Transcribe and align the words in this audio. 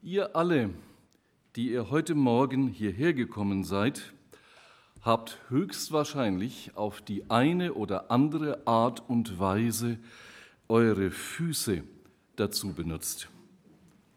Ihr 0.00 0.36
alle, 0.36 0.70
die 1.56 1.72
ihr 1.72 1.90
heute 1.90 2.14
Morgen 2.14 2.68
hierher 2.68 3.12
gekommen 3.12 3.64
seid, 3.64 4.12
habt 5.02 5.40
höchstwahrscheinlich 5.48 6.70
auf 6.76 7.00
die 7.02 7.28
eine 7.30 7.74
oder 7.74 8.08
andere 8.08 8.64
Art 8.64 9.02
und 9.08 9.40
Weise 9.40 9.98
eure 10.68 11.10
Füße 11.10 11.82
dazu 12.36 12.74
benutzt. 12.74 13.28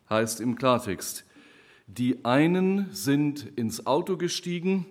Heißt 0.07 0.39
im 0.39 0.55
Klartext, 0.55 1.25
die 1.87 2.25
einen 2.25 2.93
sind 2.93 3.47
ins 3.55 3.87
Auto 3.87 4.17
gestiegen 4.17 4.85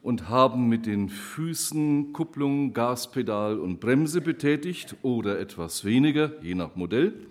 und 0.00 0.30
haben 0.30 0.70
mit 0.70 0.86
den 0.86 1.10
Füßen 1.10 2.14
Kupplung, 2.14 2.72
Gaspedal 2.72 3.58
und 3.58 3.78
Bremse 3.78 4.22
betätigt 4.22 4.96
oder 5.02 5.38
etwas 5.38 5.84
weniger, 5.84 6.42
je 6.42 6.54
nach 6.54 6.76
Modell. 6.76 7.26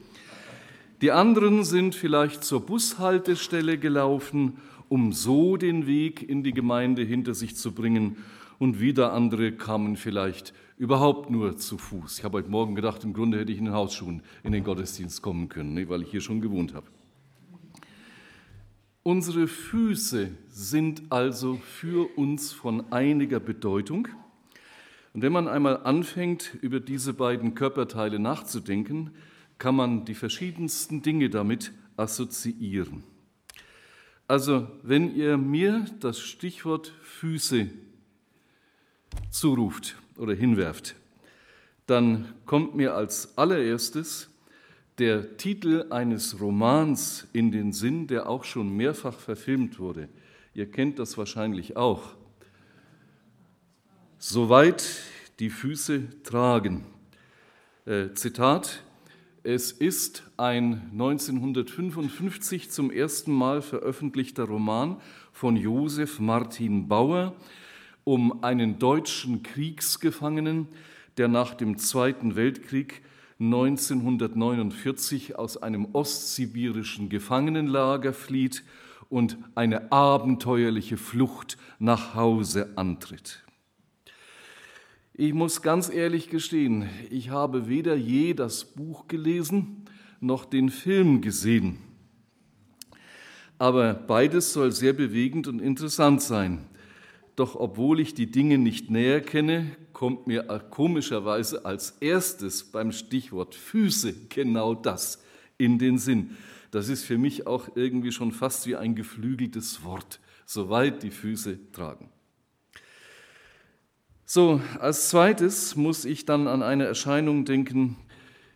Die 1.01 1.11
anderen 1.11 1.63
sind 1.63 1.95
vielleicht 1.95 2.43
zur 2.43 2.65
Bushaltestelle 2.65 3.77
gelaufen, 3.77 4.57
um 4.89 5.13
so 5.13 5.55
den 5.55 5.87
Weg 5.87 6.27
in 6.27 6.43
die 6.43 6.51
Gemeinde 6.51 7.03
hinter 7.03 7.33
sich 7.33 7.55
zu 7.55 7.71
bringen. 7.71 8.17
Und 8.57 8.81
wieder 8.81 9.13
andere 9.13 9.53
kamen 9.53 9.95
vielleicht 9.95 10.53
überhaupt 10.77 11.29
nur 11.29 11.55
zu 11.55 11.77
Fuß. 11.77 12.19
Ich 12.19 12.25
habe 12.25 12.39
heute 12.39 12.49
Morgen 12.49 12.75
gedacht, 12.75 13.05
im 13.05 13.13
Grunde 13.13 13.39
hätte 13.39 13.53
ich 13.53 13.59
in 13.59 13.65
den 13.65 13.73
Hausschuhen 13.73 14.23
in 14.43 14.51
den 14.51 14.65
Gottesdienst 14.65 15.21
kommen 15.21 15.47
können, 15.47 15.87
weil 15.87 16.01
ich 16.01 16.11
hier 16.11 16.19
schon 16.19 16.41
gewohnt 16.41 16.73
habe. 16.73 16.87
Unsere 19.01 19.47
Füße 19.47 20.31
sind 20.49 21.03
also 21.09 21.55
für 21.55 22.09
uns 22.17 22.51
von 22.51 22.91
einiger 22.91 23.39
Bedeutung. 23.39 24.09
Und 25.13 25.21
wenn 25.21 25.31
man 25.31 25.47
einmal 25.47 25.77
anfängt, 25.83 26.57
über 26.61 26.81
diese 26.81 27.13
beiden 27.13 27.55
Körperteile 27.55 28.19
nachzudenken, 28.19 29.11
kann 29.59 29.75
man 29.75 30.05
die 30.05 30.15
verschiedensten 30.15 31.01
Dinge 31.01 31.29
damit 31.29 31.71
assoziieren. 31.97 33.03
Also 34.27 34.67
wenn 34.83 35.15
ihr 35.15 35.37
mir 35.37 35.85
das 35.99 36.19
Stichwort 36.19 36.93
Füße 37.01 37.69
zuruft 39.29 39.95
oder 40.17 40.33
hinwerft, 40.33 40.95
dann 41.87 42.33
kommt 42.45 42.75
mir 42.75 42.93
als 42.93 43.37
allererstes 43.37 44.29
der 44.99 45.37
Titel 45.37 45.85
eines 45.89 46.39
Romans 46.39 47.27
in 47.33 47.51
den 47.51 47.73
Sinn, 47.73 48.07
der 48.07 48.29
auch 48.29 48.43
schon 48.43 48.75
mehrfach 48.75 49.17
verfilmt 49.17 49.79
wurde. 49.79 50.09
Ihr 50.53 50.69
kennt 50.69 50.99
das 50.99 51.17
wahrscheinlich 51.17 51.77
auch. 51.77 52.15
Soweit 54.19 54.85
die 55.39 55.49
Füße 55.49 56.21
tragen. 56.23 56.85
Äh, 57.85 58.13
Zitat, 58.13 58.83
es 59.43 59.71
ist 59.71 60.23
ein 60.37 60.89
1955 60.91 62.71
zum 62.71 62.91
ersten 62.91 63.31
Mal 63.31 63.61
veröffentlichter 63.61 64.43
Roman 64.43 64.97
von 65.31 65.55
Josef 65.55 66.19
Martin 66.19 66.87
Bauer 66.87 67.35
um 68.03 68.43
einen 68.43 68.79
deutschen 68.79 69.43
Kriegsgefangenen, 69.43 70.67
der 71.17 71.27
nach 71.27 71.53
dem 71.53 71.77
Zweiten 71.77 72.35
Weltkrieg 72.35 73.01
1949 73.39 75.37
aus 75.37 75.57
einem 75.57 75.93
ostsibirischen 75.93 77.09
Gefangenenlager 77.09 78.13
flieht 78.13 78.63
und 79.09 79.37
eine 79.55 79.91
abenteuerliche 79.91 80.97
Flucht 80.97 81.57
nach 81.77 82.15
Hause 82.15 82.73
antritt. 82.75 83.43
Ich 85.21 85.33
muss 85.33 85.61
ganz 85.61 85.89
ehrlich 85.89 86.29
gestehen, 86.29 86.87
ich 87.09 87.29
habe 87.29 87.67
weder 87.67 87.93
je 87.93 88.33
das 88.33 88.63
Buch 88.63 89.09
gelesen 89.09 89.83
noch 90.21 90.45
den 90.45 90.69
Film 90.69 91.19
gesehen. 91.19 91.77
Aber 93.57 93.93
beides 93.93 94.53
soll 94.53 94.71
sehr 94.71 94.93
bewegend 94.93 95.49
und 95.49 95.59
interessant 95.59 96.21
sein. 96.21 96.69
Doch 97.35 97.57
obwohl 97.57 97.99
ich 97.99 98.13
die 98.13 98.31
Dinge 98.31 98.57
nicht 98.57 98.91
näher 98.91 99.19
kenne, 99.19 99.75
kommt 99.91 100.25
mir 100.25 100.43
komischerweise 100.69 101.65
als 101.65 101.97
erstes 101.99 102.63
beim 102.71 102.93
Stichwort 102.93 103.55
Füße 103.55 104.13
genau 104.29 104.73
das 104.73 105.21
in 105.57 105.79
den 105.79 105.97
Sinn. 105.97 106.37
Das 106.71 106.87
ist 106.87 107.03
für 107.03 107.17
mich 107.17 107.45
auch 107.45 107.67
irgendwie 107.75 108.13
schon 108.13 108.31
fast 108.31 108.67
wie 108.67 108.77
ein 108.77 108.95
geflügeltes 108.95 109.83
Wort, 109.83 110.21
soweit 110.45 111.03
die 111.03 111.11
Füße 111.11 111.73
tragen. 111.73 112.09
So, 114.31 114.61
als 114.77 115.09
zweites 115.09 115.75
muss 115.75 116.05
ich 116.05 116.23
dann 116.23 116.47
an 116.47 116.61
eine 116.61 116.85
Erscheinung 116.85 117.45
denken, 117.45 117.97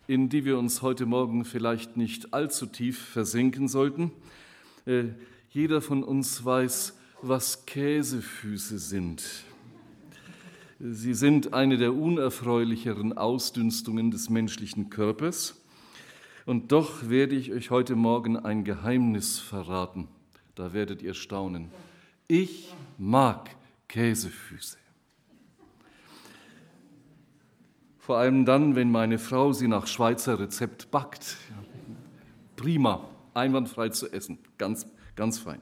in 0.06 0.28
die 0.28 0.44
wir 0.44 0.56
uns 0.56 0.82
heute 0.82 1.04
Morgen 1.04 1.44
vielleicht 1.44 1.96
nicht 1.96 2.32
allzu 2.32 2.66
tief 2.66 2.96
versenken 3.08 3.66
sollten. 3.66 4.12
Äh, 4.86 5.06
jeder 5.50 5.80
von 5.80 6.04
uns 6.04 6.44
weiß, 6.44 6.96
was 7.22 7.66
Käsefüße 7.66 8.78
sind. 8.78 9.24
Sie 10.78 11.12
sind 11.12 11.54
eine 11.54 11.76
der 11.76 11.92
unerfreulicheren 11.92 13.18
Ausdünstungen 13.18 14.12
des 14.12 14.30
menschlichen 14.30 14.90
Körpers. 14.90 15.60
Und 16.46 16.70
doch 16.70 17.08
werde 17.08 17.34
ich 17.34 17.50
euch 17.50 17.72
heute 17.72 17.96
Morgen 17.96 18.36
ein 18.36 18.62
Geheimnis 18.62 19.40
verraten. 19.40 20.06
Da 20.54 20.72
werdet 20.72 21.02
ihr 21.02 21.14
staunen. 21.14 21.68
Ich 22.28 22.72
mag 22.96 23.50
Käsefüße. 23.88 24.83
Vor 28.04 28.18
allem 28.18 28.44
dann, 28.44 28.76
wenn 28.76 28.90
meine 28.90 29.18
Frau 29.18 29.54
sie 29.54 29.66
nach 29.66 29.86
Schweizer 29.86 30.38
Rezept 30.38 30.90
backt. 30.90 31.38
Prima, 32.54 33.08
einwandfrei 33.32 33.88
zu 33.88 34.12
essen, 34.12 34.38
ganz, 34.58 34.86
ganz 35.16 35.38
fein. 35.38 35.60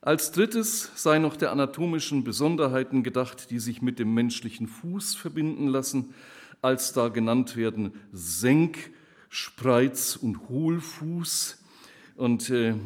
Als 0.00 0.30
drittes 0.30 0.92
sei 0.94 1.18
noch 1.18 1.36
der 1.36 1.50
anatomischen 1.50 2.22
Besonderheiten 2.22 3.02
gedacht, 3.02 3.50
die 3.50 3.58
sich 3.58 3.82
mit 3.82 3.98
dem 3.98 4.14
menschlichen 4.14 4.68
Fuß 4.68 5.16
verbinden 5.16 5.66
lassen, 5.66 6.14
als 6.62 6.92
da 6.92 7.08
genannt 7.08 7.56
werden 7.56 7.92
Senk, 8.12 8.92
Spreiz 9.28 10.14
und 10.14 10.48
Hohlfuß. 10.48 11.58
Und 12.14 12.48
äh, 12.48 12.76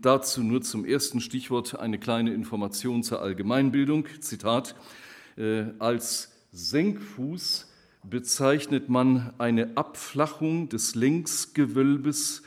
dazu 0.00 0.42
nur 0.42 0.62
zum 0.62 0.86
ersten 0.86 1.20
Stichwort 1.20 1.78
eine 1.78 1.98
kleine 1.98 2.32
Information 2.32 3.02
zur 3.02 3.20
Allgemeinbildung. 3.20 4.06
Zitat, 4.20 4.74
äh, 5.36 5.64
als 5.78 6.33
Senkfuß 6.54 7.68
bezeichnet 8.04 8.88
man 8.88 9.34
eine 9.38 9.76
Abflachung 9.76 10.68
des 10.68 10.94
Längsgewölbes 10.94 12.44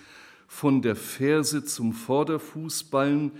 von 0.47 0.81
der 0.81 0.95
Ferse 0.95 1.65
zum 1.65 1.91
Vorderfußballen. 1.91 3.31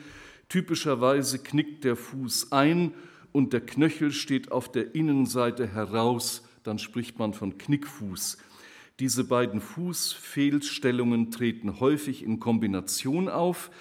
Typischerweise 0.49 1.39
knickt 1.39 1.85
der 1.85 1.95
Fuß 1.95 2.51
ein 2.51 2.93
und 3.31 3.53
der 3.53 3.61
Knöchel 3.61 4.11
steht 4.11 4.51
auf 4.51 4.69
der 4.69 4.93
Innenseite 4.93 5.67
heraus, 5.67 6.43
dann 6.63 6.79
spricht 6.79 7.17
man 7.17 7.33
von 7.33 7.57
Knickfuß. 7.57 8.37
Diese 8.99 9.23
beiden 9.23 9.61
Fußfehlstellungen 9.61 11.31
treten 11.31 11.79
häufig 11.79 12.23
in 12.23 12.41
Kombination 12.41 13.29
auf. 13.29 13.71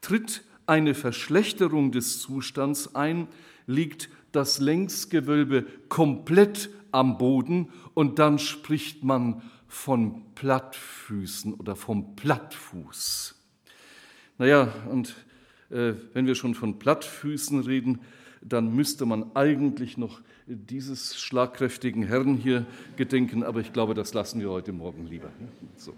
Tritt 0.00 0.42
eine 0.66 0.94
Verschlechterung 0.94 1.92
des 1.92 2.18
Zustands 2.18 2.96
ein, 2.96 3.28
liegt 3.66 4.08
das 4.36 4.58
Längsgewölbe 4.58 5.66
komplett 5.88 6.70
am 6.92 7.18
Boden 7.18 7.70
und 7.94 8.18
dann 8.18 8.38
spricht 8.38 9.04
man 9.04 9.42
von 9.66 10.22
Plattfüßen 10.34 11.54
oder 11.54 11.74
vom 11.74 12.14
Plattfuß. 12.14 13.34
Naja, 14.38 14.72
und 14.90 15.14
äh, 15.70 15.94
wenn 16.12 16.26
wir 16.26 16.34
schon 16.34 16.54
von 16.54 16.78
Plattfüßen 16.78 17.60
reden, 17.60 18.00
dann 18.40 18.74
müsste 18.74 19.06
man 19.06 19.34
eigentlich 19.34 19.96
noch 19.96 20.20
dieses 20.46 21.18
schlagkräftigen 21.18 22.02
Herrn 22.02 22.36
hier 22.36 22.66
gedenken, 22.96 23.42
aber 23.42 23.60
ich 23.60 23.72
glaube, 23.72 23.94
das 23.94 24.12
lassen 24.12 24.40
wir 24.40 24.50
heute 24.50 24.72
Morgen 24.72 25.06
lieber. 25.06 25.30
So. 25.76 25.94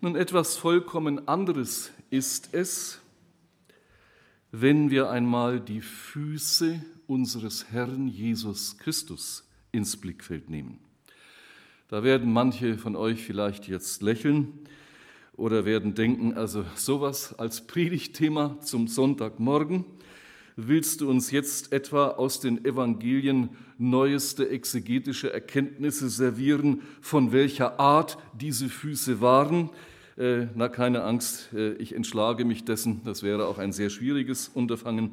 Nun, 0.00 0.16
etwas 0.16 0.56
vollkommen 0.56 1.28
anderes 1.28 1.92
ist 2.10 2.54
es, 2.54 3.01
wenn 4.52 4.90
wir 4.90 5.08
einmal 5.08 5.60
die 5.60 5.80
Füße 5.80 6.84
unseres 7.06 7.72
Herrn 7.72 8.06
Jesus 8.06 8.76
Christus 8.76 9.48
ins 9.72 9.96
Blickfeld 9.96 10.50
nehmen. 10.50 10.78
Da 11.88 12.04
werden 12.04 12.30
manche 12.30 12.76
von 12.76 12.94
euch 12.94 13.22
vielleicht 13.24 13.66
jetzt 13.66 14.02
lächeln 14.02 14.52
oder 15.36 15.64
werden 15.64 15.94
denken, 15.94 16.34
also 16.34 16.66
sowas 16.74 17.38
als 17.38 17.66
Predigtthema 17.66 18.60
zum 18.60 18.88
Sonntagmorgen, 18.88 19.86
willst 20.56 21.00
du 21.00 21.08
uns 21.08 21.30
jetzt 21.30 21.72
etwa 21.72 22.08
aus 22.08 22.40
den 22.40 22.62
Evangelien 22.62 23.50
neueste 23.78 24.50
exegetische 24.50 25.32
Erkenntnisse 25.32 26.10
servieren, 26.10 26.82
von 27.00 27.32
welcher 27.32 27.80
Art 27.80 28.18
diese 28.38 28.68
Füße 28.68 29.22
waren? 29.22 29.70
Äh, 30.22 30.46
na, 30.54 30.68
keine 30.68 31.02
Angst, 31.02 31.52
äh, 31.52 31.72
ich 31.72 31.96
entschlage 31.96 32.44
mich 32.44 32.64
dessen. 32.64 33.00
Das 33.04 33.24
wäre 33.24 33.48
auch 33.48 33.58
ein 33.58 33.72
sehr 33.72 33.90
schwieriges 33.90 34.46
Unterfangen. 34.46 35.10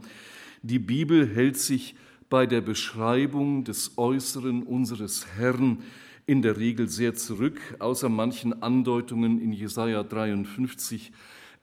Die 0.62 0.78
Bibel 0.78 1.28
hält 1.28 1.58
sich 1.58 1.96
bei 2.30 2.46
der 2.46 2.62
Beschreibung 2.62 3.64
des 3.64 3.98
Äußeren 3.98 4.62
unseres 4.62 5.26
Herrn 5.36 5.82
in 6.28 6.44
der 6.44 6.58
Regel 6.58 6.90
sehr 6.90 7.16
zurück, 7.16 7.60
außer 7.80 8.08
manchen 8.08 8.62
Andeutungen 8.62 9.42
in 9.42 9.52
Jesaja 9.52 10.04
53 10.04 11.12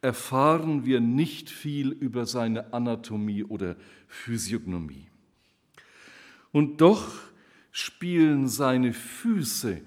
erfahren 0.02 0.84
wir 0.84 0.99
nicht 0.99 1.49
viel 1.49 1.92
über 1.92 2.26
seine 2.26 2.72
Anatomie 2.72 3.44
oder 3.44 3.76
Physiognomie. 4.08 5.06
Und 6.50 6.81
doch 6.81 7.12
spielen 7.70 8.49
seine 8.49 8.92
Füße 8.92 9.82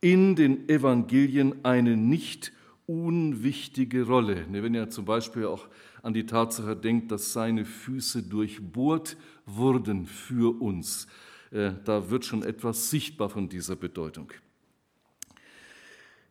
in 0.00 0.34
den 0.34 0.66
Evangelien 0.70 1.62
eine 1.62 1.98
nicht 1.98 2.52
unwichtige 2.86 4.06
Rolle. 4.06 4.46
Ne, 4.48 4.62
wenn 4.62 4.74
ihr 4.74 4.90
zum 4.90 5.04
Beispiel 5.04 5.46
auch 5.46 5.68
an 6.02 6.14
die 6.14 6.26
Tatsache 6.26 6.76
denkt, 6.76 7.12
dass 7.12 7.32
seine 7.32 7.64
Füße 7.64 8.22
durchbohrt 8.22 9.16
wurden 9.46 10.06
für 10.06 10.60
uns, 10.60 11.06
äh, 11.50 11.72
da 11.84 12.10
wird 12.10 12.24
schon 12.24 12.42
etwas 12.42 12.90
sichtbar 12.90 13.28
von 13.30 13.48
dieser 13.48 13.76
Bedeutung. 13.76 14.32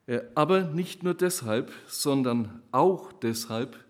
Äh, 0.08 0.22
aber 0.36 0.64
nicht 0.64 1.04
nur 1.04 1.14
deshalb, 1.14 1.72
sondern 1.88 2.62
auch 2.72 3.14
deshalb, 3.14 3.84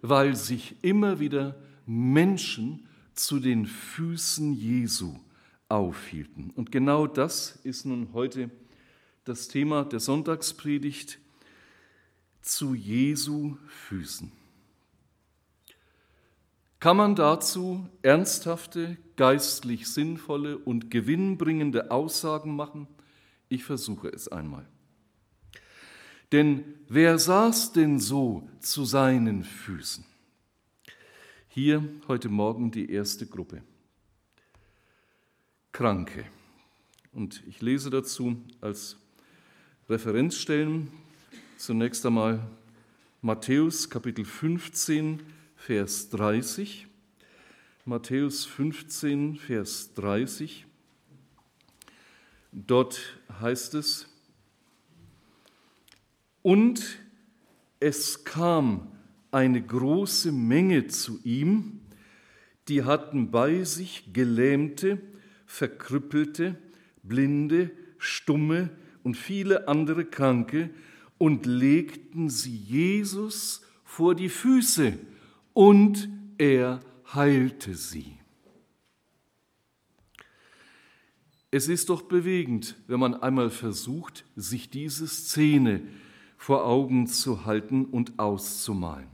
weil 0.00 0.34
sich 0.34 0.76
immer 0.82 1.20
wieder 1.20 1.56
Menschen 1.86 2.88
zu 3.14 3.38
den 3.38 3.66
Füßen 3.66 4.54
Jesu 4.54 5.14
aufhielten. 5.68 6.50
Und 6.50 6.72
genau 6.72 7.06
das 7.06 7.60
ist 7.64 7.86
nun 7.86 8.08
heute 8.12 8.50
das 9.24 9.48
Thema 9.48 9.84
der 9.84 10.00
Sonntagspredigt 10.00 11.18
zu 12.42 12.74
Jesu 12.74 13.56
Füßen. 13.88 14.32
Kann 16.80 16.96
man 16.96 17.14
dazu 17.14 17.88
ernsthafte, 18.02 18.98
geistlich 19.16 19.86
sinnvolle 19.86 20.58
und 20.58 20.90
gewinnbringende 20.90 21.92
Aussagen 21.92 22.56
machen? 22.56 22.88
Ich 23.48 23.62
versuche 23.62 24.08
es 24.08 24.26
einmal. 24.26 24.66
Denn 26.32 26.64
wer 26.88 27.18
saß 27.18 27.72
denn 27.72 28.00
so 28.00 28.48
zu 28.58 28.84
seinen 28.84 29.44
Füßen? 29.44 30.04
Hier 31.48 31.86
heute 32.08 32.28
Morgen 32.28 32.72
die 32.72 32.90
erste 32.90 33.26
Gruppe. 33.26 33.62
Kranke. 35.70 36.24
Und 37.12 37.42
ich 37.46 37.60
lese 37.60 37.90
dazu 37.90 38.36
als 38.60 38.96
Referenzstellen 39.88 40.90
zunächst 41.62 42.04
einmal 42.04 42.40
Matthäus 43.20 43.88
Kapitel 43.88 44.24
15, 44.24 45.22
Vers 45.54 46.08
30. 46.10 46.88
Matthäus 47.84 48.44
15, 48.46 49.36
Vers 49.36 49.94
30. 49.94 50.66
Dort 52.50 53.16
heißt 53.40 53.74
es, 53.74 54.08
und 56.42 56.98
es 57.78 58.24
kam 58.24 58.88
eine 59.30 59.62
große 59.62 60.32
Menge 60.32 60.88
zu 60.88 61.20
ihm, 61.22 61.80
die 62.66 62.82
hatten 62.82 63.30
bei 63.30 63.62
sich 63.62 64.12
Gelähmte, 64.12 65.00
Verkrüppelte, 65.46 66.56
Blinde, 67.04 67.70
Stumme 67.98 68.70
und 69.04 69.16
viele 69.16 69.68
andere 69.68 70.04
Kranke 70.04 70.70
und 71.22 71.46
legten 71.46 72.28
sie 72.28 72.56
Jesus 72.56 73.62
vor 73.84 74.16
die 74.16 74.28
Füße 74.28 74.98
und 75.52 76.08
er 76.36 76.80
heilte 77.14 77.76
sie. 77.76 78.18
Es 81.52 81.68
ist 81.68 81.90
doch 81.90 82.02
bewegend, 82.02 82.74
wenn 82.88 82.98
man 82.98 83.14
einmal 83.14 83.50
versucht, 83.50 84.24
sich 84.34 84.68
diese 84.68 85.06
Szene 85.06 85.82
vor 86.38 86.66
Augen 86.66 87.06
zu 87.06 87.44
halten 87.44 87.84
und 87.84 88.18
auszumalen. 88.18 89.06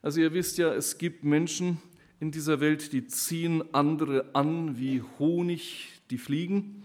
Also 0.00 0.22
ihr 0.22 0.32
wisst 0.32 0.56
ja, 0.56 0.72
es 0.72 0.96
gibt 0.96 1.24
Menschen 1.24 1.76
in 2.20 2.30
dieser 2.30 2.60
Welt, 2.60 2.94
die 2.94 3.06
ziehen 3.06 3.62
andere 3.74 4.34
an 4.34 4.78
wie 4.78 5.02
Honig, 5.18 6.00
die 6.08 6.16
fliegen. 6.16 6.83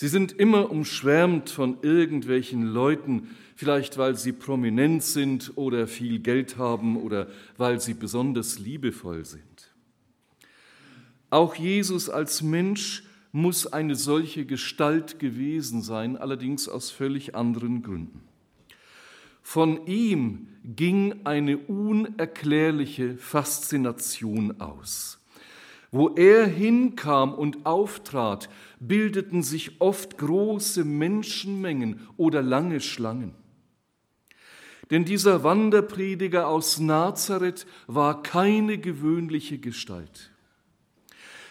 Sie 0.00 0.08
sind 0.08 0.32
immer 0.32 0.70
umschwärmt 0.70 1.50
von 1.50 1.76
irgendwelchen 1.82 2.62
Leuten, 2.62 3.36
vielleicht 3.54 3.98
weil 3.98 4.16
sie 4.16 4.32
prominent 4.32 5.02
sind 5.02 5.58
oder 5.58 5.86
viel 5.86 6.20
Geld 6.20 6.56
haben 6.56 6.96
oder 6.96 7.28
weil 7.58 7.82
sie 7.82 7.92
besonders 7.92 8.58
liebevoll 8.58 9.26
sind. 9.26 9.74
Auch 11.28 11.54
Jesus 11.54 12.08
als 12.08 12.40
Mensch 12.40 13.02
muss 13.32 13.66
eine 13.66 13.94
solche 13.94 14.46
Gestalt 14.46 15.18
gewesen 15.18 15.82
sein, 15.82 16.16
allerdings 16.16 16.66
aus 16.66 16.90
völlig 16.90 17.34
anderen 17.34 17.82
Gründen. 17.82 18.22
Von 19.42 19.86
ihm 19.86 20.48
ging 20.64 21.26
eine 21.26 21.58
unerklärliche 21.58 23.18
Faszination 23.18 24.62
aus. 24.62 25.19
Wo 25.92 26.10
er 26.10 26.46
hinkam 26.46 27.34
und 27.34 27.66
auftrat, 27.66 28.48
bildeten 28.78 29.42
sich 29.42 29.80
oft 29.80 30.18
große 30.18 30.84
Menschenmengen 30.84 32.06
oder 32.16 32.42
lange 32.42 32.80
Schlangen. 32.80 33.34
Denn 34.90 35.04
dieser 35.04 35.44
Wanderprediger 35.44 36.48
aus 36.48 36.78
Nazareth 36.78 37.66
war 37.86 38.22
keine 38.22 38.78
gewöhnliche 38.78 39.58
Gestalt. 39.58 40.30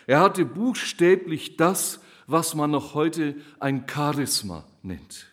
Er 0.08 0.20
hatte 0.20 0.46
buchstäblich 0.46 1.56
das, 1.56 2.02
was 2.28 2.56
man 2.56 2.72
noch 2.72 2.94
heute 2.94 3.36
ein 3.60 3.86
Charisma 3.88 4.66
nennt. 4.84 5.28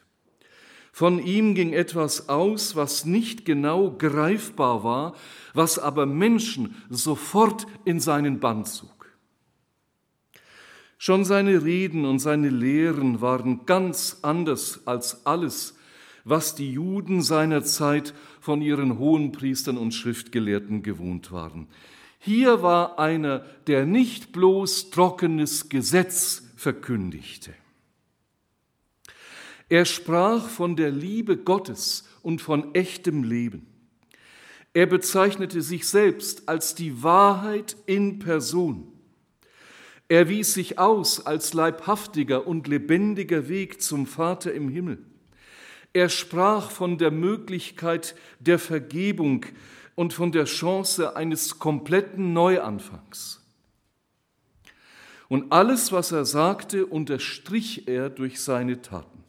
Von 0.93 1.19
ihm 1.23 1.55
ging 1.55 1.75
etwas 1.75 2.31
aus, 2.31 2.75
was 2.75 3.05
nicht 3.05 3.45
genau 3.45 3.91
greifbar 3.91 4.83
war, 4.83 5.15
was 5.53 5.79
aber 5.79 6.07
Menschen 6.07 6.75
sofort 6.89 7.67
in 7.85 8.01
seinen 8.01 8.41
Bann 8.41 8.65
zog. 8.65 8.96
Schon 10.99 11.25
seine 11.25 11.65
Reden 11.65 12.05
und 12.05 12.19
seine 12.21 12.49
Lehren 12.49 13.21
waren 13.21 13.67
ganz 13.67 14.19
anders 14.23 14.87
als 14.87 15.27
alles, 15.27 15.75
was 16.25 16.55
die 16.55 16.73
Juden 16.73 17.23
seiner 17.23 17.63
Zeit 17.65 18.15
von 18.41 18.63
ihren 18.63 18.99
Hohenpriestern 18.99 19.77
und 19.77 19.93
Schriftgelehrten 19.93 20.83
gewohnt 20.83 21.31
waren. 21.33 21.69
Hier 22.19 22.63
war 22.63 22.99
einer, 22.99 23.45
der 23.67 23.87
nicht 23.87 24.33
bloß 24.33 24.91
trockenes 24.91 25.69
Gesetz 25.69 26.43
verkündigte. 26.57 27.55
Er 29.69 29.85
sprach 29.85 30.49
von 30.49 30.77
der 30.77 30.91
Liebe 30.91 31.37
Gottes 31.37 32.09
und 32.23 32.41
von 32.41 32.75
echtem 32.75 33.23
Leben. 33.23 33.67
Er 34.73 34.87
bezeichnete 34.87 35.63
sich 35.63 35.87
selbst 35.87 36.49
als 36.49 36.75
die 36.75 37.03
Wahrheit 37.03 37.77
in 37.87 38.19
Person. 38.19 38.96
Er 40.09 40.29
wies 40.29 40.55
sich 40.55 40.79
aus 40.79 41.27
als 41.27 41.53
leibhaftiger 41.53 42.47
und 42.47 42.69
lebendiger 42.69 43.49
Weg 43.49 43.83
zum 43.83 44.07
Vater 44.07 44.53
im 44.53 44.69
Himmel. 44.69 44.99
Er 45.93 46.09
sprach 46.09 46.71
von 46.71 46.99
der 46.99 47.11
Möglichkeit 47.11 48.15
der 48.39 48.59
Vergebung 48.59 49.47
und 49.95 50.13
von 50.13 50.31
der 50.31 50.45
Chance 50.45 51.17
eines 51.17 51.59
kompletten 51.59 52.33
Neuanfangs. 52.33 53.43
Und 55.29 55.51
alles, 55.53 55.91
was 55.91 56.13
er 56.13 56.25
sagte, 56.25 56.87
unterstrich 56.87 57.89
er 57.89 58.11
durch 58.11 58.41
seine 58.41 58.83
Taten. 58.83 59.25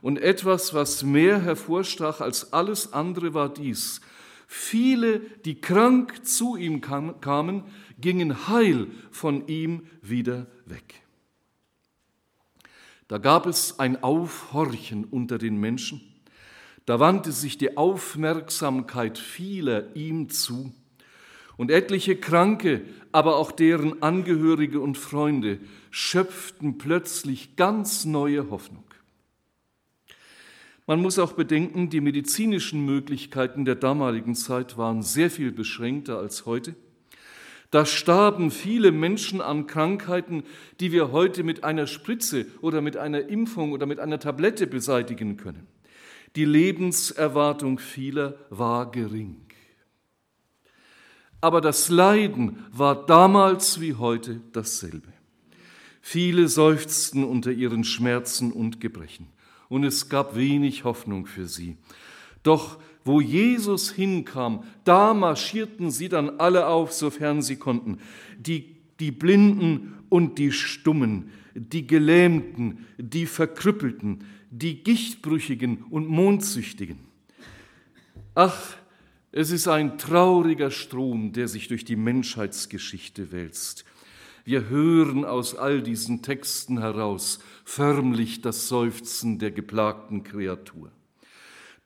Und 0.00 0.18
etwas, 0.18 0.74
was 0.74 1.04
mehr 1.04 1.40
hervorstach 1.40 2.20
als 2.20 2.52
alles 2.52 2.92
andere, 2.92 3.32
war 3.32 3.52
dies. 3.52 4.00
Viele, 4.46 5.20
die 5.44 5.60
krank 5.60 6.26
zu 6.26 6.56
ihm 6.56 6.80
kamen, 6.80 7.64
gingen 8.00 8.48
heil 8.48 8.88
von 9.10 9.46
ihm 9.48 9.86
wieder 10.02 10.46
weg. 10.66 11.02
Da 13.08 13.18
gab 13.18 13.46
es 13.46 13.78
ein 13.78 14.02
Aufhorchen 14.02 15.04
unter 15.04 15.38
den 15.38 15.58
Menschen 15.58 16.00
da 16.86 17.00
wandte 17.00 17.32
sich 17.32 17.56
die 17.56 17.76
Aufmerksamkeit 17.76 19.18
vieler 19.18 19.96
ihm 19.96 20.28
zu. 20.28 20.72
Und 21.56 21.70
etliche 21.70 22.16
Kranke, 22.16 22.82
aber 23.12 23.36
auch 23.36 23.52
deren 23.52 24.02
Angehörige 24.02 24.80
und 24.80 24.98
Freunde 24.98 25.60
schöpften 25.90 26.78
plötzlich 26.78 27.56
ganz 27.56 28.04
neue 28.04 28.50
Hoffnung. 28.50 28.84
Man 30.86 31.00
muss 31.00 31.18
auch 31.18 31.32
bedenken, 31.32 31.88
die 31.88 32.02
medizinischen 32.02 32.84
Möglichkeiten 32.84 33.64
der 33.64 33.76
damaligen 33.76 34.34
Zeit 34.34 34.76
waren 34.76 35.02
sehr 35.02 35.30
viel 35.30 35.52
beschränkter 35.52 36.18
als 36.18 36.44
heute. 36.44 36.74
Da 37.74 37.84
starben 37.84 38.52
viele 38.52 38.92
Menschen 38.92 39.40
an 39.40 39.66
Krankheiten, 39.66 40.44
die 40.78 40.92
wir 40.92 41.10
heute 41.10 41.42
mit 41.42 41.64
einer 41.64 41.88
Spritze 41.88 42.46
oder 42.60 42.80
mit 42.80 42.96
einer 42.96 43.28
Impfung 43.28 43.72
oder 43.72 43.84
mit 43.84 43.98
einer 43.98 44.20
Tablette 44.20 44.68
beseitigen 44.68 45.36
können. 45.36 45.66
Die 46.36 46.44
Lebenserwartung 46.44 47.80
vieler 47.80 48.36
war 48.48 48.92
gering. 48.92 49.44
Aber 51.40 51.60
das 51.60 51.88
Leiden 51.88 52.64
war 52.70 53.06
damals 53.06 53.80
wie 53.80 53.94
heute 53.94 54.40
dasselbe. 54.52 55.12
Viele 56.00 56.46
seufzten 56.46 57.24
unter 57.24 57.50
ihren 57.50 57.82
Schmerzen 57.82 58.52
und 58.52 58.80
Gebrechen, 58.80 59.26
und 59.68 59.82
es 59.82 60.08
gab 60.08 60.36
wenig 60.36 60.84
Hoffnung 60.84 61.26
für 61.26 61.48
sie. 61.48 61.76
Doch 62.44 62.78
wo 63.04 63.20
Jesus 63.20 63.90
hinkam, 63.90 64.64
da 64.84 65.14
marschierten 65.14 65.90
sie 65.90 66.08
dann 66.08 66.40
alle 66.40 66.66
auf, 66.66 66.92
sofern 66.92 67.42
sie 67.42 67.56
konnten. 67.56 67.98
Die, 68.38 68.76
die 68.98 69.12
Blinden 69.12 69.94
und 70.08 70.38
die 70.38 70.52
Stummen, 70.52 71.30
die 71.54 71.86
Gelähmten, 71.86 72.86
die 72.98 73.26
Verkrüppelten, 73.26 74.24
die 74.50 74.82
Gichtbrüchigen 74.82 75.84
und 75.90 76.08
Mondsüchtigen. 76.08 76.98
Ach, 78.34 78.76
es 79.32 79.50
ist 79.50 79.68
ein 79.68 79.98
trauriger 79.98 80.70
Strom, 80.70 81.32
der 81.32 81.48
sich 81.48 81.68
durch 81.68 81.84
die 81.84 81.96
Menschheitsgeschichte 81.96 83.32
wälzt. 83.32 83.84
Wir 84.44 84.68
hören 84.68 85.24
aus 85.24 85.56
all 85.56 85.82
diesen 85.82 86.22
Texten 86.22 86.78
heraus 86.78 87.40
förmlich 87.64 88.42
das 88.42 88.68
Seufzen 88.68 89.38
der 89.38 89.50
geplagten 89.50 90.22
Kreatur. 90.22 90.92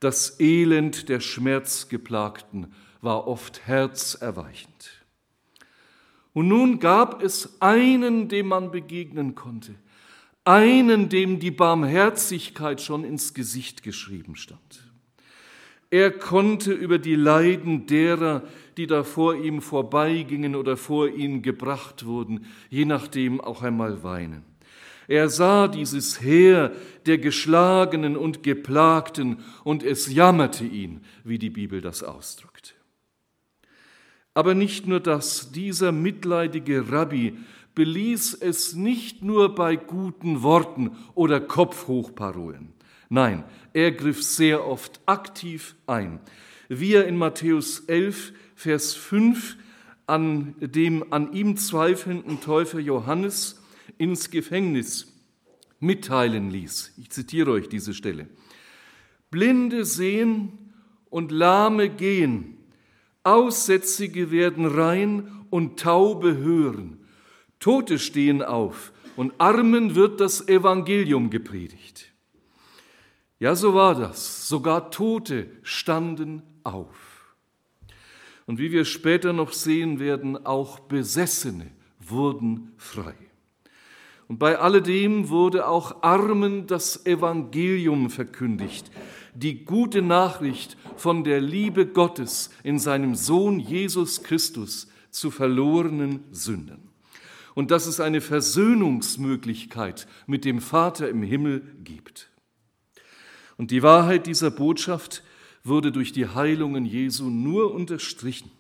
Das 0.00 0.38
Elend 0.38 1.08
der 1.08 1.20
Schmerzgeplagten 1.20 2.72
war 3.00 3.26
oft 3.26 3.66
herzerweichend. 3.66 5.04
Und 6.32 6.48
nun 6.48 6.78
gab 6.78 7.22
es 7.22 7.60
einen, 7.60 8.28
dem 8.28 8.48
man 8.48 8.70
begegnen 8.70 9.34
konnte, 9.34 9.74
einen, 10.44 11.08
dem 11.08 11.40
die 11.40 11.50
Barmherzigkeit 11.50 12.80
schon 12.80 13.04
ins 13.04 13.34
Gesicht 13.34 13.82
geschrieben 13.82 14.36
stand. 14.36 14.84
Er 15.90 16.10
konnte 16.10 16.72
über 16.72 16.98
die 16.98 17.16
Leiden 17.16 17.86
derer, 17.86 18.42
die 18.76 18.86
da 18.86 19.02
vor 19.04 19.34
ihm 19.34 19.62
vorbeigingen 19.62 20.54
oder 20.54 20.76
vor 20.76 21.08
ihn 21.08 21.42
gebracht 21.42 22.04
wurden, 22.04 22.46
je 22.68 22.84
nachdem 22.84 23.40
auch 23.40 23.62
einmal 23.62 24.02
weinen. 24.02 24.44
Er 25.08 25.30
sah 25.30 25.68
dieses 25.68 26.20
Heer 26.20 26.70
der 27.06 27.16
Geschlagenen 27.16 28.16
und 28.16 28.42
Geplagten 28.42 29.38
und 29.64 29.82
es 29.82 30.12
jammerte 30.12 30.64
ihn, 30.64 31.00
wie 31.24 31.38
die 31.38 31.48
Bibel 31.48 31.80
das 31.80 32.02
ausdrückt. 32.02 32.74
Aber 34.34 34.54
nicht 34.54 34.86
nur 34.86 35.00
das, 35.00 35.50
dieser 35.50 35.92
mitleidige 35.92 36.92
Rabbi 36.92 37.38
beließ 37.74 38.34
es 38.34 38.74
nicht 38.74 39.22
nur 39.22 39.54
bei 39.54 39.76
guten 39.76 40.42
Worten 40.42 40.96
oder 41.14 41.40
Kopfhochparolen. 41.40 42.74
Nein, 43.08 43.44
er 43.72 43.92
griff 43.92 44.22
sehr 44.22 44.66
oft 44.66 45.00
aktiv 45.06 45.74
ein. 45.86 46.20
Wie 46.68 46.92
er 46.92 47.06
in 47.06 47.16
Matthäus 47.16 47.80
11, 47.86 48.34
Vers 48.54 48.94
5 48.94 49.56
an 50.06 50.54
dem 50.60 51.12
an 51.12 51.32
ihm 51.32 51.56
zweifelnden 51.56 52.40
Täufer 52.40 52.80
Johannes 52.80 53.57
ins 53.98 54.30
Gefängnis 54.30 55.12
mitteilen 55.80 56.50
ließ. 56.50 56.94
Ich 56.98 57.10
zitiere 57.10 57.52
euch 57.52 57.68
diese 57.68 57.94
Stelle. 57.94 58.28
Blinde 59.30 59.84
sehen 59.84 60.72
und 61.10 61.30
Lahme 61.30 61.88
gehen, 61.88 62.56
Aussätzige 63.24 64.30
werden 64.30 64.64
rein 64.64 65.30
und 65.50 65.78
Taube 65.78 66.36
hören, 66.38 66.98
Tote 67.60 67.98
stehen 67.98 68.42
auf 68.42 68.92
und 69.16 69.34
Armen 69.38 69.94
wird 69.94 70.20
das 70.20 70.48
Evangelium 70.48 71.28
gepredigt. 71.28 72.12
Ja, 73.40 73.54
so 73.54 73.74
war 73.74 73.94
das. 73.94 74.48
Sogar 74.48 74.90
Tote 74.90 75.50
standen 75.62 76.42
auf. 76.64 77.36
Und 78.46 78.58
wie 78.58 78.72
wir 78.72 78.84
später 78.84 79.32
noch 79.32 79.52
sehen 79.52 80.00
werden, 80.00 80.46
auch 80.46 80.80
Besessene 80.80 81.70
wurden 82.00 82.72
frei. 82.76 83.27
Und 84.28 84.38
bei 84.38 84.58
alledem 84.58 85.30
wurde 85.30 85.66
auch 85.66 86.02
Armen 86.02 86.66
das 86.66 87.06
Evangelium 87.06 88.10
verkündigt, 88.10 88.90
die 89.34 89.64
gute 89.64 90.02
Nachricht 90.02 90.76
von 90.96 91.24
der 91.24 91.40
Liebe 91.40 91.86
Gottes 91.86 92.50
in 92.62 92.78
seinem 92.78 93.14
Sohn 93.14 93.58
Jesus 93.58 94.22
Christus 94.22 94.88
zu 95.10 95.30
verlorenen 95.30 96.24
Sündern. 96.30 96.82
Und 97.54 97.70
dass 97.70 97.86
es 97.86 98.00
eine 98.00 98.20
Versöhnungsmöglichkeit 98.20 100.06
mit 100.26 100.44
dem 100.44 100.60
Vater 100.60 101.08
im 101.08 101.22
Himmel 101.22 101.62
gibt. 101.82 102.30
Und 103.56 103.70
die 103.70 103.82
Wahrheit 103.82 104.26
dieser 104.26 104.50
Botschaft 104.50 105.24
wurde 105.64 105.90
durch 105.90 106.12
die 106.12 106.28
Heilungen 106.28 106.84
Jesu 106.84 107.30
nur 107.30 107.74
unterstrichen. 107.74 108.50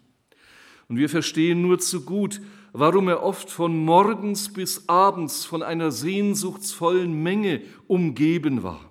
Und 0.88 0.96
wir 0.96 1.08
verstehen 1.08 1.60
nur 1.60 1.78
zu 1.78 2.04
gut, 2.04 2.40
warum 2.78 3.08
er 3.08 3.22
oft 3.22 3.50
von 3.50 3.76
morgens 3.76 4.52
bis 4.52 4.88
abends 4.88 5.44
von 5.44 5.62
einer 5.62 5.90
sehnsuchtsvollen 5.90 7.22
Menge 7.22 7.62
umgeben 7.86 8.62
war 8.62 8.88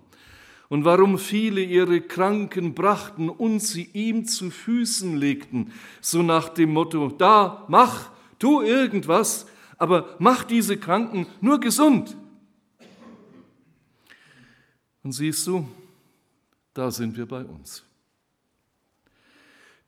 und 0.69 0.83
warum 0.83 1.17
viele 1.17 1.61
ihre 1.61 2.01
Kranken 2.01 2.73
brachten 2.73 3.29
und 3.29 3.59
sie 3.59 3.89
ihm 3.93 4.25
zu 4.25 4.49
Füßen 4.49 5.15
legten, 5.15 5.71
so 6.01 6.21
nach 6.21 6.49
dem 6.49 6.73
Motto, 6.73 7.09
da, 7.09 7.65
mach, 7.69 8.11
tu 8.37 8.61
irgendwas, 8.61 9.47
aber 9.77 10.15
mach 10.19 10.43
diese 10.43 10.77
Kranken 10.77 11.25
nur 11.39 11.59
gesund. 11.59 12.17
Und 15.03 15.13
siehst 15.13 15.47
du, 15.47 15.65
da 16.73 16.91
sind 16.91 17.15
wir 17.15 17.25
bei 17.25 17.43
uns. 17.45 17.86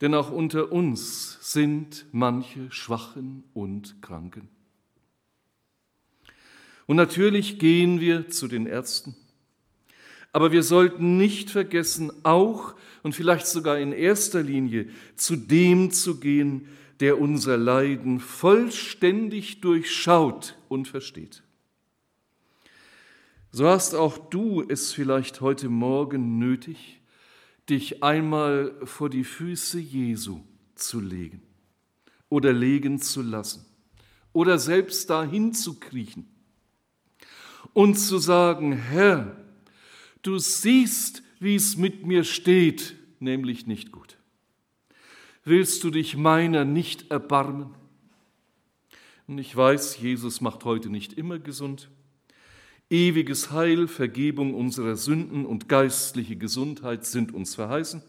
Denn 0.02 0.14
auch 0.14 0.32
unter 0.32 0.72
uns 0.72 1.38
sind 1.42 2.06
manche 2.12 2.72
Schwachen 2.72 3.44
und 3.54 4.02
Kranken. 4.02 4.48
Und 6.86 6.96
natürlich 6.96 7.60
gehen 7.60 8.00
wir 8.00 8.30
zu 8.30 8.48
den 8.48 8.66
Ärzten. 8.66 9.16
Aber 10.32 10.52
wir 10.52 10.64
sollten 10.64 11.18
nicht 11.18 11.50
vergessen, 11.50 12.12
auch 12.24 12.76
und 13.04 13.14
vielleicht 13.14 13.48
sogar 13.48 13.78
in 13.78 13.92
erster 13.92 14.42
Linie 14.42 14.90
zu 15.16 15.36
dem 15.36 15.92
zu 15.92 16.20
gehen, 16.20 16.68
der 17.00 17.20
unser 17.20 17.58
Leiden 17.58 18.20
vollständig 18.20 19.62
durchschaut 19.62 20.58
und 20.68 20.88
versteht. 20.88 21.44
So 23.52 23.68
hast 23.68 23.96
auch 23.96 24.18
du 24.18 24.64
es 24.68 24.94
vielleicht 24.94 25.42
heute 25.42 25.70
Morgen 25.70 26.38
nötig, 26.38 26.99
dich 27.70 28.04
einmal 28.04 28.76
vor 28.84 29.10
die 29.10 29.24
Füße 29.24 29.80
Jesu 29.80 30.42
zu 30.76 31.00
legen 31.00 31.42
oder 32.30 32.54
legen 32.54 33.00
zu 33.00 33.22
lassen 33.22 33.66
oder 34.34 34.60
selbst 34.60 35.10
dahin 35.10 35.54
zu 35.54 35.80
kriechen 35.80 36.28
und 37.74 37.96
zu 37.96 38.18
sagen, 38.18 38.74
Herr, 38.74 39.36
du 40.22 40.38
siehst, 40.38 41.24
wie 41.40 41.56
es 41.56 41.78
mit 41.78 42.06
mir 42.06 42.24
steht, 42.24 42.96
nämlich 43.20 43.68
nicht 43.68 43.92
gut. 43.92 44.18
Willst 45.44 45.84
du 45.84 45.90
dich 45.90 46.18
meiner 46.18 46.66
nicht 46.66 47.12
erbarmen? 47.12 47.74
Und 49.28 49.38
ich 49.38 49.56
weiß, 49.56 50.00
Jesus 50.00 50.42
macht 50.42 50.66
heute 50.66 50.90
nicht 50.90 51.14
immer 51.14 51.40
gesund, 51.40 51.90
Ewiges 52.90 53.52
Heil, 53.52 53.88
Vergebung 53.88 54.56
unserer 54.56 54.96
Sünden 54.96 55.46
und 55.46 55.70
geistliche 55.70 56.36
Gesundheit 56.36 57.06
sind 57.06 57.34
uns 57.34 57.56
verheißen. 57.56 58.02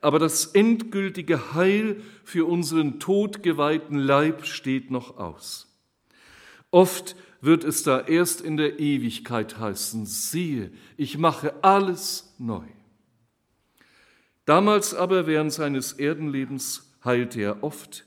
Aber 0.00 0.18
das 0.18 0.46
endgültige 0.46 1.54
Heil 1.54 2.02
für 2.24 2.46
unseren 2.46 2.98
todgeweihten 2.98 3.98
Leib 3.98 4.46
steht 4.46 4.90
noch 4.90 5.18
aus. 5.18 5.68
Oft 6.70 7.16
wird 7.42 7.64
es 7.64 7.82
da 7.82 8.00
erst 8.00 8.40
in 8.40 8.56
der 8.56 8.78
Ewigkeit 8.80 9.58
heißen, 9.58 10.06
siehe, 10.06 10.72
ich 10.96 11.18
mache 11.18 11.62
alles 11.62 12.34
neu. 12.38 12.64
Damals 14.44 14.94
aber 14.94 15.26
während 15.26 15.52
seines 15.52 15.92
Erdenlebens 15.92 16.96
heilte 17.04 17.40
er 17.40 17.62
oft, 17.62 18.06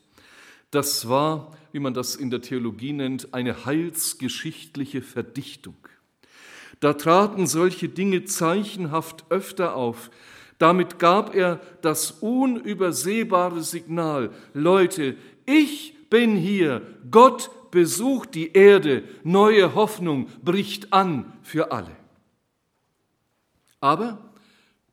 das 0.72 1.08
war, 1.08 1.56
wie 1.76 1.82
man 1.82 1.94
das 1.94 2.16
in 2.16 2.30
der 2.30 2.40
Theologie 2.40 2.94
nennt, 2.94 3.34
eine 3.34 3.66
heilsgeschichtliche 3.66 5.02
Verdichtung. 5.02 5.76
Da 6.80 6.94
traten 6.94 7.48
solche 7.48 7.90
Dinge 7.90 8.24
zeichenhaft 8.24 9.26
öfter 9.28 9.76
auf. 9.76 10.10
Damit 10.58 11.00
gab 11.00 11.36
er 11.36 11.60
das 11.82 12.12
unübersehbare 12.12 13.62
Signal, 13.62 14.32
Leute, 14.54 15.18
ich 15.46 15.94
bin 16.10 16.38
hier, 16.38 16.82
Gott 17.12 17.52
besucht 17.72 18.36
die 18.36 18.54
Erde, 18.54 19.04
neue 19.26 19.76
Hoffnung 19.76 20.30
bricht 20.46 20.94
an 20.94 21.34
für 21.42 21.74
alle. 21.74 21.92
Aber 23.82 24.34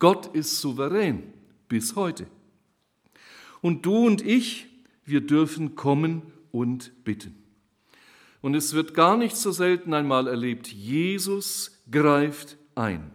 Gott 0.00 0.34
ist 0.34 0.60
souverän 0.60 1.32
bis 1.68 1.94
heute. 1.94 2.26
Und 3.60 3.86
du 3.86 4.04
und 4.04 4.20
ich, 4.20 4.66
wir 5.04 5.20
dürfen 5.20 5.76
kommen 5.76 6.31
und 6.52 7.04
bitten. 7.04 7.42
Und 8.40 8.54
es 8.54 8.74
wird 8.74 8.94
gar 8.94 9.16
nicht 9.16 9.36
so 9.36 9.50
selten 9.50 9.94
einmal 9.94 10.28
erlebt, 10.28 10.68
Jesus 10.68 11.82
greift 11.90 12.56
ein. 12.74 13.10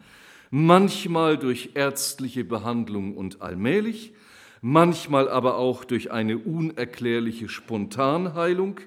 Manchmal 0.50 1.38
durch 1.38 1.72
ärztliche 1.74 2.46
Behandlung 2.46 3.16
und 3.16 3.42
allmählich, 3.42 4.14
manchmal 4.62 5.30
aber 5.30 5.58
auch 5.58 5.84
durch 5.84 6.12
eine 6.12 6.38
unerklärliche 6.38 7.50
Spontanheilung 7.50 8.80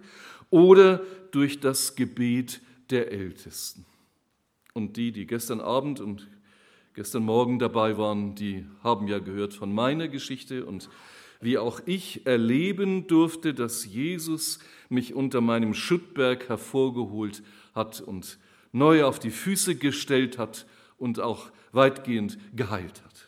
oder 0.48 1.02
durch 1.30 1.60
das 1.60 1.94
Gebet 1.94 2.60
der 2.88 3.12
Ältesten. 3.12 3.84
Und 4.72 4.96
die, 4.96 5.12
die 5.12 5.26
gestern 5.26 5.60
Abend 5.60 6.00
und 6.00 6.26
gestern 6.94 7.24
Morgen 7.24 7.58
dabei 7.58 7.98
waren, 7.98 8.34
die 8.34 8.64
haben 8.82 9.06
ja 9.08 9.18
gehört 9.18 9.52
von 9.52 9.72
meiner 9.72 10.08
Geschichte 10.08 10.64
und 10.64 10.88
wie 11.40 11.58
auch 11.58 11.80
ich 11.86 12.26
erleben 12.26 13.06
durfte, 13.06 13.54
dass 13.54 13.86
Jesus 13.86 14.58
mich 14.88 15.14
unter 15.14 15.40
meinem 15.40 15.74
Schuttberg 15.74 16.48
hervorgeholt 16.48 17.42
hat 17.74 18.00
und 18.00 18.38
neu 18.72 19.04
auf 19.04 19.18
die 19.18 19.30
Füße 19.30 19.76
gestellt 19.76 20.38
hat 20.38 20.66
und 20.98 21.18
auch 21.18 21.50
weitgehend 21.72 22.38
geheilt 22.54 23.02
hat. 23.04 23.26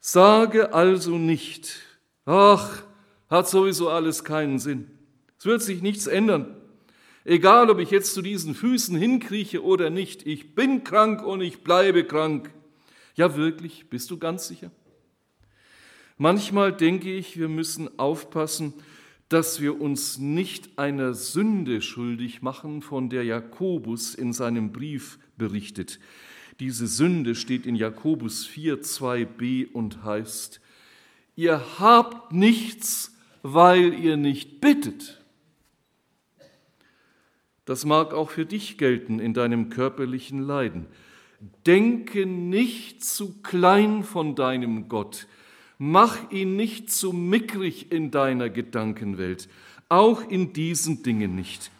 Sage 0.00 0.72
also 0.74 1.18
nicht, 1.18 1.80
ach, 2.24 2.82
hat 3.28 3.48
sowieso 3.48 3.88
alles 3.88 4.24
keinen 4.24 4.58
Sinn. 4.58 4.90
Es 5.38 5.46
wird 5.46 5.62
sich 5.62 5.82
nichts 5.82 6.06
ändern. 6.06 6.56
Egal, 7.24 7.70
ob 7.70 7.78
ich 7.78 7.90
jetzt 7.90 8.12
zu 8.12 8.20
diesen 8.20 8.54
Füßen 8.54 8.96
hinkrieche 8.96 9.62
oder 9.62 9.88
nicht, 9.88 10.26
ich 10.26 10.54
bin 10.54 10.84
krank 10.84 11.22
und 11.22 11.40
ich 11.40 11.62
bleibe 11.62 12.04
krank. 12.04 12.50
Ja, 13.14 13.36
wirklich, 13.36 13.88
bist 13.88 14.10
du 14.10 14.18
ganz 14.18 14.46
sicher? 14.46 14.70
Manchmal 16.16 16.72
denke 16.72 17.12
ich, 17.12 17.38
wir 17.38 17.48
müssen 17.48 17.98
aufpassen, 17.98 18.74
dass 19.28 19.60
wir 19.60 19.80
uns 19.80 20.18
nicht 20.18 20.78
einer 20.78 21.14
Sünde 21.14 21.82
schuldig 21.82 22.42
machen, 22.42 22.82
von 22.82 23.10
der 23.10 23.24
Jakobus 23.24 24.14
in 24.14 24.32
seinem 24.32 24.70
Brief 24.70 25.18
berichtet. 25.36 25.98
Diese 26.60 26.86
Sünde 26.86 27.34
steht 27.34 27.66
in 27.66 27.74
Jakobus 27.74 28.46
4, 28.46 28.82
2b 28.82 29.72
und 29.72 30.04
heißt, 30.04 30.60
ihr 31.34 31.60
habt 31.80 32.32
nichts, 32.32 33.16
weil 33.42 33.92
ihr 33.94 34.16
nicht 34.16 34.60
bittet. 34.60 35.20
Das 37.64 37.84
mag 37.84 38.12
auch 38.14 38.30
für 38.30 38.46
dich 38.46 38.78
gelten 38.78 39.18
in 39.18 39.34
deinem 39.34 39.68
körperlichen 39.68 40.42
Leiden. 40.42 40.86
Denke 41.66 42.26
nicht 42.26 43.04
zu 43.04 43.40
klein 43.42 44.04
von 44.04 44.36
deinem 44.36 44.88
Gott. 44.88 45.26
Mach 45.86 46.30
ihn 46.30 46.56
nicht 46.56 46.90
zu 46.90 47.12
mickrig 47.12 47.92
in 47.92 48.10
deiner 48.10 48.48
Gedankenwelt, 48.48 49.50
auch 49.90 50.26
in 50.26 50.54
diesen 50.54 51.02
Dingen 51.02 51.36
nicht. 51.36 51.70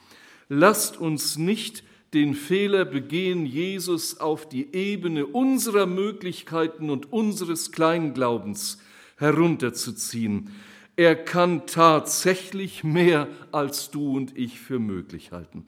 Lasst 0.50 0.98
uns 0.98 1.38
nicht 1.38 1.84
den 2.12 2.34
Fehler 2.34 2.84
begehen, 2.84 3.46
Jesus 3.46 4.20
auf 4.20 4.46
die 4.46 4.74
Ebene 4.74 5.24
unserer 5.24 5.86
Möglichkeiten 5.86 6.90
und 6.90 7.14
unseres 7.14 7.72
Kleinglaubens 7.72 8.76
herunterzuziehen. 9.16 10.50
Er 10.96 11.16
kann 11.16 11.66
tatsächlich 11.66 12.84
mehr, 12.84 13.26
als 13.52 13.90
du 13.90 14.18
und 14.18 14.36
ich 14.36 14.60
für 14.60 14.80
möglich 14.80 15.32
halten. 15.32 15.64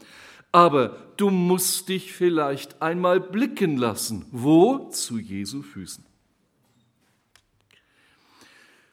Aber 0.53 1.15
du 1.17 1.31
musst 1.31 1.89
dich 1.89 2.13
vielleicht 2.13 2.83
einmal 2.83 3.19
blicken 3.19 3.79
lassen. 3.79 4.27
Wo? 4.31 4.91
Zu 4.91 5.19
Jesu 5.19 5.63
Füßen. 5.63 6.06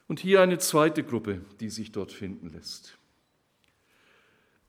Und 0.06 0.20
hier 0.20 0.42
eine 0.42 0.58
zweite 0.58 1.02
Gruppe, 1.02 1.44
die 1.60 1.70
sich 1.70 1.92
dort 1.92 2.12
finden 2.12 2.50
lässt. 2.50 2.98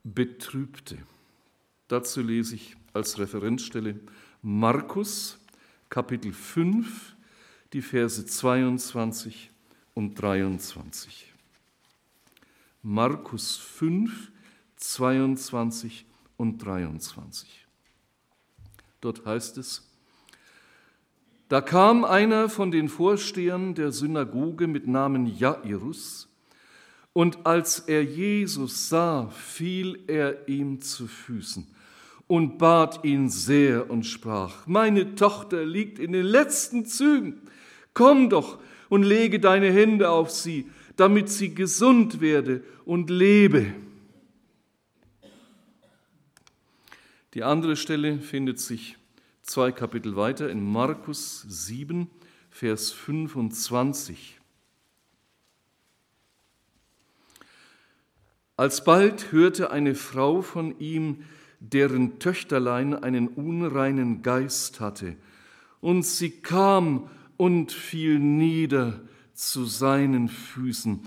Betrübte. 0.04 0.98
Dazu 1.88 2.22
lese 2.22 2.56
ich 2.56 2.76
als 2.94 3.20
Referenzstelle 3.20 4.00
Markus 4.42 5.40
Kapitel 5.90 6.32
5, 6.32 7.16
die 7.74 7.82
Verse 7.82 8.26
22 8.26 9.52
und 9.94 10.16
23. 10.16 11.34
Markus 12.82 13.58
5, 13.58 14.32
22 14.78 16.06
und 16.38 16.58
23. 16.60 17.66
Dort 19.02 19.26
heißt 19.26 19.58
es, 19.58 19.88
da 21.48 21.62
kam 21.62 22.04
einer 22.04 22.50
von 22.50 22.72
den 22.72 22.90
Vorstehern 22.90 23.76
der 23.76 23.92
Synagoge 23.92 24.68
mit 24.68 24.88
Namen 24.88 25.28
Jairus, 25.28 26.30
und 27.14 27.46
als 27.46 27.80
er 27.80 28.04
Jesus 28.04 28.90
sah, 28.90 29.30
fiel 29.30 30.00
er 30.08 30.50
ihm 30.50 30.82
zu 30.82 31.08
Füßen 31.08 31.66
und 32.28 32.58
bat 32.58 33.06
ihn 33.06 33.30
sehr 33.30 33.90
und 33.90 34.06
sprach, 34.06 34.68
meine 34.68 35.16
Tochter 35.16 35.64
liegt 35.64 35.98
in 35.98 36.12
den 36.12 36.26
letzten 36.26 36.86
Zügen, 36.86 37.42
komm 37.94 38.30
doch 38.30 38.60
und 38.90 39.04
lege 39.04 39.40
deine 39.40 39.72
Hände 39.72 40.10
auf 40.10 40.30
sie, 40.30 40.70
damit 40.98 41.30
sie 41.30 41.56
gesund 41.56 42.20
werde 42.20 42.64
und 42.84 43.10
lebe. 43.10 43.68
Die 47.34 47.44
andere 47.44 47.78
Stelle 47.78 48.20
findet 48.20 48.60
sich 48.60 48.98
zwei 49.46 49.72
Kapitel 49.72 50.16
weiter 50.16 50.50
in 50.50 50.64
Markus 50.64 51.46
7, 51.48 52.10
Vers 52.50 52.92
25. 52.92 54.40
Alsbald 58.58 59.32
hörte 59.32 59.70
eine 59.70 59.94
Frau 59.94 60.42
von 60.42 60.80
ihm, 60.80 61.26
deren 61.60 62.20
Töchterlein 62.20 62.96
einen 62.96 63.28
unreinen 63.28 64.24
Geist 64.24 64.80
hatte, 64.80 65.16
und 65.80 66.04
sie 66.04 66.32
kam 66.32 67.10
und 67.38 67.72
fiel 67.72 68.18
nieder 68.18 69.02
zu 69.34 69.66
seinen 69.66 70.30
Füßen 70.30 71.02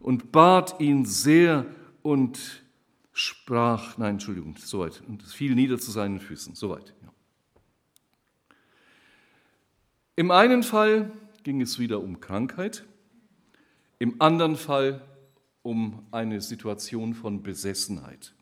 und 0.00 0.32
bat 0.32 0.80
ihn 0.80 1.04
sehr 1.04 1.66
und 2.00 2.62
sprach, 3.12 3.98
nein, 3.98 4.12
Entschuldigung, 4.12 4.56
soweit, 4.56 5.02
und 5.06 5.22
fiel 5.22 5.54
nieder 5.54 5.78
zu 5.78 5.90
seinen 5.90 6.20
Füßen, 6.20 6.54
soweit. 6.54 6.94
Ja. 7.02 7.12
Im 10.14 10.30
einen 10.30 10.62
Fall 10.62 11.10
ging 11.42 11.62
es 11.62 11.78
wieder 11.78 12.02
um 12.02 12.20
Krankheit, 12.20 12.84
im 13.98 14.20
anderen 14.20 14.56
Fall 14.56 15.00
um 15.62 16.06
eine 16.10 16.42
Situation 16.42 17.14
von 17.14 17.42
Besessenheit. 17.42 18.34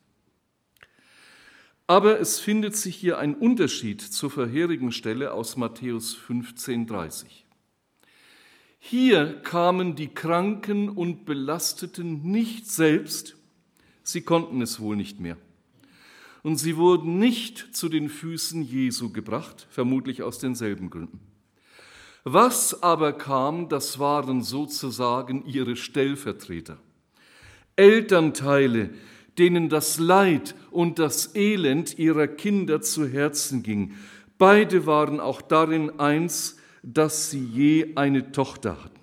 Aber 1.86 2.18
es 2.18 2.40
findet 2.40 2.74
sich 2.74 2.96
hier 2.96 3.18
ein 3.18 3.34
Unterschied 3.36 4.00
zur 4.00 4.30
vorherigen 4.30 4.90
Stelle 4.90 5.32
aus 5.32 5.56
Matthäus 5.56 6.16
15,30. 6.16 7.26
Hier 8.80 9.40
kamen 9.42 9.94
die 9.94 10.08
Kranken 10.08 10.88
und 10.88 11.24
Belasteten 11.24 12.22
nicht 12.32 12.68
selbst, 12.68 13.36
sie 14.02 14.22
konnten 14.22 14.60
es 14.60 14.80
wohl 14.80 14.96
nicht 14.96 15.20
mehr. 15.20 15.36
Und 16.42 16.56
sie 16.56 16.76
wurden 16.76 17.18
nicht 17.18 17.76
zu 17.76 17.88
den 17.88 18.08
Füßen 18.08 18.62
Jesu 18.62 19.12
gebracht, 19.12 19.68
vermutlich 19.70 20.22
aus 20.24 20.38
denselben 20.40 20.90
Gründen. 20.90 21.29
Was 22.24 22.82
aber 22.82 23.12
kam, 23.12 23.68
das 23.68 23.98
waren 23.98 24.42
sozusagen 24.42 25.44
ihre 25.46 25.76
Stellvertreter, 25.76 26.78
Elternteile, 27.76 28.90
denen 29.38 29.68
das 29.70 29.98
Leid 29.98 30.54
und 30.70 30.98
das 30.98 31.34
Elend 31.34 31.98
ihrer 31.98 32.26
Kinder 32.26 32.82
zu 32.82 33.06
Herzen 33.06 33.62
ging. 33.62 33.94
Beide 34.36 34.86
waren 34.86 35.18
auch 35.18 35.40
darin 35.40 35.98
eins, 35.98 36.56
dass 36.82 37.30
sie 37.30 37.44
je 37.44 37.96
eine 37.96 38.32
Tochter 38.32 38.82
hatten. 38.84 39.00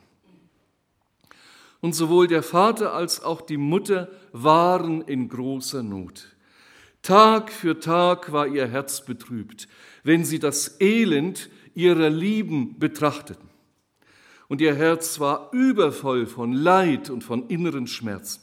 Und 1.79 1.93
sowohl 1.93 2.27
der 2.27 2.43
Vater 2.43 2.93
als 2.93 3.23
auch 3.23 3.41
die 3.41 3.57
Mutter 3.57 4.09
waren 4.31 5.01
in 5.01 5.29
großer 5.29 5.83
Not. 5.83 6.35
Tag 7.01 7.51
für 7.51 7.79
Tag 7.79 8.31
war 8.31 8.47
ihr 8.47 8.67
Herz 8.67 9.05
betrübt, 9.05 9.67
wenn 10.03 10.25
sie 10.25 10.39
das 10.39 10.81
Elend 10.81 11.49
ihrer 11.77 12.09
Lieben 12.09 12.79
betrachteten. 12.79 13.47
Und 14.47 14.61
ihr 14.61 14.73
Herz 14.73 15.19
war 15.19 15.49
übervoll 15.53 16.25
von 16.25 16.51
Leid 16.51 17.11
und 17.11 17.23
von 17.23 17.47
inneren 17.49 17.85
Schmerzen. 17.85 18.41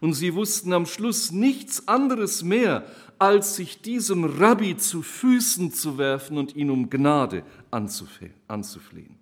Und 0.00 0.14
sie 0.14 0.34
wussten 0.34 0.72
am 0.72 0.86
Schluss 0.86 1.32
nichts 1.32 1.86
anderes 1.86 2.42
mehr, 2.42 2.86
als 3.18 3.56
sich 3.56 3.82
diesem 3.82 4.24
Rabbi 4.24 4.76
zu 4.76 5.02
Füßen 5.02 5.72
zu 5.72 5.98
werfen 5.98 6.38
und 6.38 6.56
ihn 6.56 6.70
um 6.70 6.88
Gnade 6.88 7.42
anzuflehen. 7.70 9.18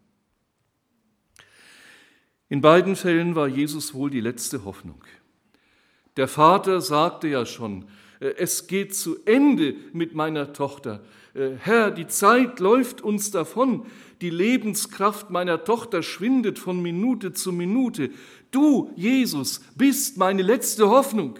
In 2.49 2.61
beiden 2.61 2.95
Fällen 2.95 3.35
war 3.35 3.49
Jesus 3.49 3.95
wohl 3.95 4.11
die 4.11 4.21
letzte 4.21 4.65
Hoffnung. 4.65 5.03
Der 6.17 6.29
Vater 6.29 6.81
sagte 6.81 7.27
ja 7.27 7.47
schon, 7.47 7.87
es 8.29 8.67
geht 8.67 8.95
zu 8.95 9.17
Ende 9.25 9.75
mit 9.93 10.15
meiner 10.15 10.53
Tochter. 10.53 11.05
Äh, 11.35 11.51
Herr, 11.59 11.91
die 11.91 12.07
Zeit 12.07 12.61
läuft 12.61 13.01
uns 13.01 13.31
davon, 13.31 13.87
die 14.21 14.31
Lebenskraft 14.31 15.31
meiner 15.31 15.65
Tochter 15.65 16.03
schwindet 16.03 16.59
von 16.59 16.81
Minute 16.81 17.33
zu 17.33 17.53
Minute. 17.53 18.11
Du, 18.51 18.91
Jesus, 18.97 19.61
bist 19.77 20.17
meine 20.17 20.43
letzte 20.43 20.89
Hoffnung. 20.89 21.39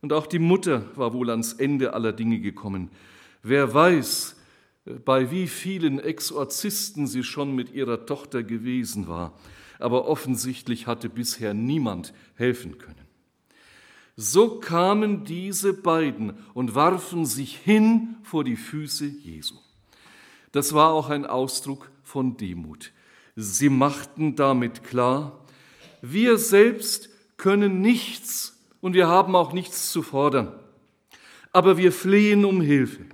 Und 0.00 0.12
auch 0.12 0.26
die 0.26 0.38
Mutter 0.38 0.84
war 0.94 1.12
wohl 1.12 1.30
ans 1.30 1.54
Ende 1.54 1.92
aller 1.94 2.12
Dinge 2.12 2.38
gekommen. 2.38 2.90
Wer 3.42 3.74
weiß, 3.74 4.36
bei 5.04 5.30
wie 5.30 5.48
vielen 5.48 5.98
Exorzisten 5.98 7.06
sie 7.06 7.24
schon 7.24 7.54
mit 7.54 7.72
ihrer 7.72 8.06
Tochter 8.06 8.42
gewesen 8.42 9.08
war, 9.08 9.38
aber 9.78 10.06
offensichtlich 10.06 10.86
hatte 10.86 11.08
bisher 11.08 11.54
niemand 11.54 12.14
helfen 12.34 12.78
können. 12.78 13.05
So 14.16 14.58
kamen 14.60 15.24
diese 15.24 15.74
beiden 15.74 16.38
und 16.54 16.74
warfen 16.74 17.26
sich 17.26 17.54
hin 17.56 18.16
vor 18.22 18.44
die 18.44 18.56
Füße 18.56 19.04
Jesu. 19.04 19.56
Das 20.52 20.72
war 20.72 20.90
auch 20.92 21.10
ein 21.10 21.26
Ausdruck 21.26 21.90
von 22.02 22.38
Demut. 22.38 22.92
Sie 23.34 23.68
machten 23.68 24.34
damit 24.34 24.84
klar, 24.84 25.44
wir 26.00 26.38
selbst 26.38 27.10
können 27.36 27.82
nichts 27.82 28.58
und 28.80 28.94
wir 28.94 29.08
haben 29.08 29.36
auch 29.36 29.52
nichts 29.52 29.92
zu 29.92 30.02
fordern. 30.02 30.58
Aber 31.52 31.76
wir 31.76 31.92
flehen 31.92 32.46
um 32.46 32.62
Hilfe. 32.62 33.04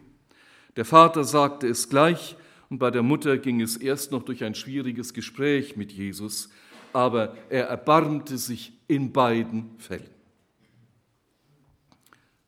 Der 0.76 0.84
Vater 0.84 1.24
sagte 1.24 1.66
es 1.66 1.88
gleich 1.88 2.36
und 2.70 2.78
bei 2.78 2.92
der 2.92 3.02
Mutter 3.02 3.38
ging 3.38 3.60
es 3.60 3.76
erst 3.76 4.12
noch 4.12 4.22
durch 4.22 4.44
ein 4.44 4.54
schwieriges 4.54 5.14
Gespräch 5.14 5.76
mit 5.76 5.90
Jesus, 5.90 6.48
aber 6.92 7.36
er 7.50 7.66
erbarmte 7.66 8.38
sich 8.38 8.72
in 8.86 9.12
beiden 9.12 9.76
Fällen. 9.78 10.11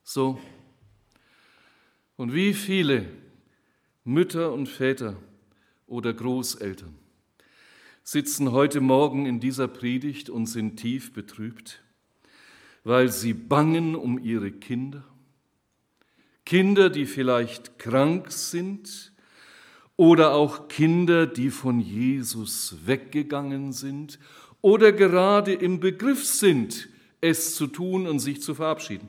So, 0.07 0.39
und 2.17 2.35
wie 2.35 2.53
viele 2.53 3.07
Mütter 4.05 4.53
und 4.53 4.69
Väter 4.69 5.17
oder 5.87 6.13
Großeltern 6.13 6.95
sitzen 8.03 8.53
heute 8.53 8.83
Morgen 8.83 9.25
in 9.25 9.41
dieser 9.41 9.67
Predigt 9.67 10.29
und 10.29 10.45
sind 10.45 10.77
tief 10.77 11.15
betrübt, 11.15 11.83
weil 12.85 13.11
sie 13.11 13.33
bangen 13.33 13.97
um 13.97 14.23
ihre 14.23 14.53
Kinder, 14.53 15.05
Kinder, 16.45 16.91
die 16.91 17.07
vielleicht 17.07 17.79
krank 17.79 18.31
sind 18.31 19.15
oder 19.97 20.35
auch 20.35 20.69
Kinder, 20.69 21.27
die 21.27 21.49
von 21.49 21.81
Jesus 21.81 22.77
weggegangen 22.85 23.73
sind 23.73 24.19
oder 24.61 24.93
gerade 24.93 25.55
im 25.55 25.81
Begriff 25.81 26.27
sind, 26.27 26.91
es 27.23 27.55
zu 27.55 27.67
tun 27.69 28.07
und 28.07 28.19
sich 28.19 28.43
zu 28.43 28.55
verabschieden 28.55 29.09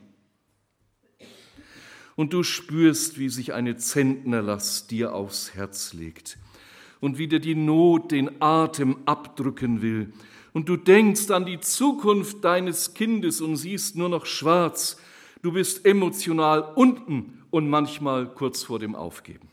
und 2.16 2.34
du 2.34 2.44
spürst, 2.44 3.20
wie 3.20 3.30
sich 3.30 3.54
eine 3.54 3.78
Zentnerlast 3.78 4.92
dir 4.92 5.14
aufs 5.14 5.54
Herz 5.54 5.94
legt 5.94 6.38
und 7.02 7.18
wie 7.18 7.28
dir 7.28 7.40
die 7.40 7.56
Not 7.56 8.12
den 8.12 8.42
Atem 8.42 8.98
abdrücken 9.06 9.82
will. 9.82 10.14
Und 10.54 10.70
du 10.70 10.78
denkst 10.78 11.30
an 11.32 11.46
die 11.46 11.60
Zukunft 11.60 12.44
deines 12.44 12.94
Kindes 12.94 13.42
und 13.42 13.58
siehst 13.58 13.98
nur 13.98 14.08
noch 14.08 14.26
schwarz. 14.26 14.98
Du 15.42 15.52
bist 15.52 15.86
emotional 15.86 16.74
unten 16.76 17.44
und 17.52 17.70
manchmal 17.70 18.34
kurz 18.34 18.64
vor 18.64 18.80
dem 18.80 18.96
Aufgeben. 18.96 19.50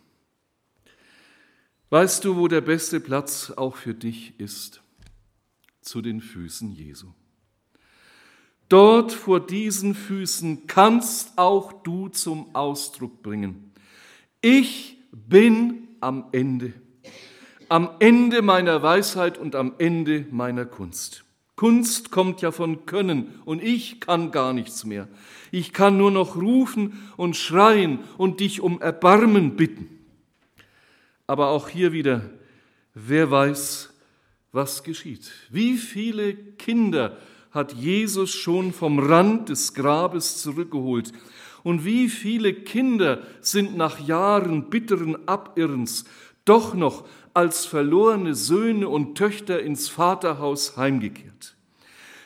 Weißt 1.90 2.24
du, 2.24 2.36
wo 2.36 2.48
der 2.48 2.62
beste 2.62 3.00
Platz 3.00 3.50
auch 3.50 3.76
für 3.76 3.94
dich 3.94 4.38
ist? 4.38 4.82
Zu 5.82 6.00
den 6.00 6.20
Füßen 6.20 6.70
Jesu. 6.70 7.08
Dort 8.72 9.12
vor 9.12 9.38
diesen 9.38 9.94
Füßen 9.94 10.66
kannst 10.66 11.36
auch 11.36 11.74
du 11.82 12.08
zum 12.08 12.54
Ausdruck 12.54 13.22
bringen. 13.22 13.70
Ich 14.40 14.96
bin 15.12 15.88
am 16.00 16.24
Ende. 16.32 16.72
Am 17.68 17.90
Ende 17.98 18.40
meiner 18.40 18.82
Weisheit 18.82 19.36
und 19.36 19.56
am 19.56 19.74
Ende 19.76 20.24
meiner 20.30 20.64
Kunst. 20.64 21.22
Kunst 21.54 22.10
kommt 22.10 22.40
ja 22.40 22.50
von 22.50 22.86
Können 22.86 23.34
und 23.44 23.62
ich 23.62 24.00
kann 24.00 24.30
gar 24.30 24.54
nichts 24.54 24.86
mehr. 24.86 25.06
Ich 25.50 25.74
kann 25.74 25.98
nur 25.98 26.10
noch 26.10 26.36
rufen 26.36 27.10
und 27.18 27.36
schreien 27.36 27.98
und 28.16 28.40
dich 28.40 28.62
um 28.62 28.80
Erbarmen 28.80 29.54
bitten. 29.54 29.98
Aber 31.26 31.48
auch 31.48 31.68
hier 31.68 31.92
wieder, 31.92 32.22
wer 32.94 33.30
weiß, 33.30 33.92
was 34.50 34.82
geschieht. 34.82 35.30
Wie 35.50 35.76
viele 35.76 36.34
Kinder 36.34 37.18
hat 37.52 37.72
Jesus 37.74 38.34
schon 38.34 38.72
vom 38.72 38.98
Rand 38.98 39.48
des 39.48 39.74
Grabes 39.74 40.40
zurückgeholt. 40.42 41.12
Und 41.62 41.84
wie 41.84 42.08
viele 42.08 42.54
Kinder 42.54 43.22
sind 43.40 43.76
nach 43.76 44.00
Jahren 44.00 44.70
bitteren 44.70 45.28
Abirrens 45.28 46.04
doch 46.44 46.74
noch 46.74 47.04
als 47.34 47.66
verlorene 47.66 48.34
Söhne 48.34 48.88
und 48.88 49.16
Töchter 49.16 49.62
ins 49.62 49.88
Vaterhaus 49.88 50.76
heimgekehrt. 50.76 51.56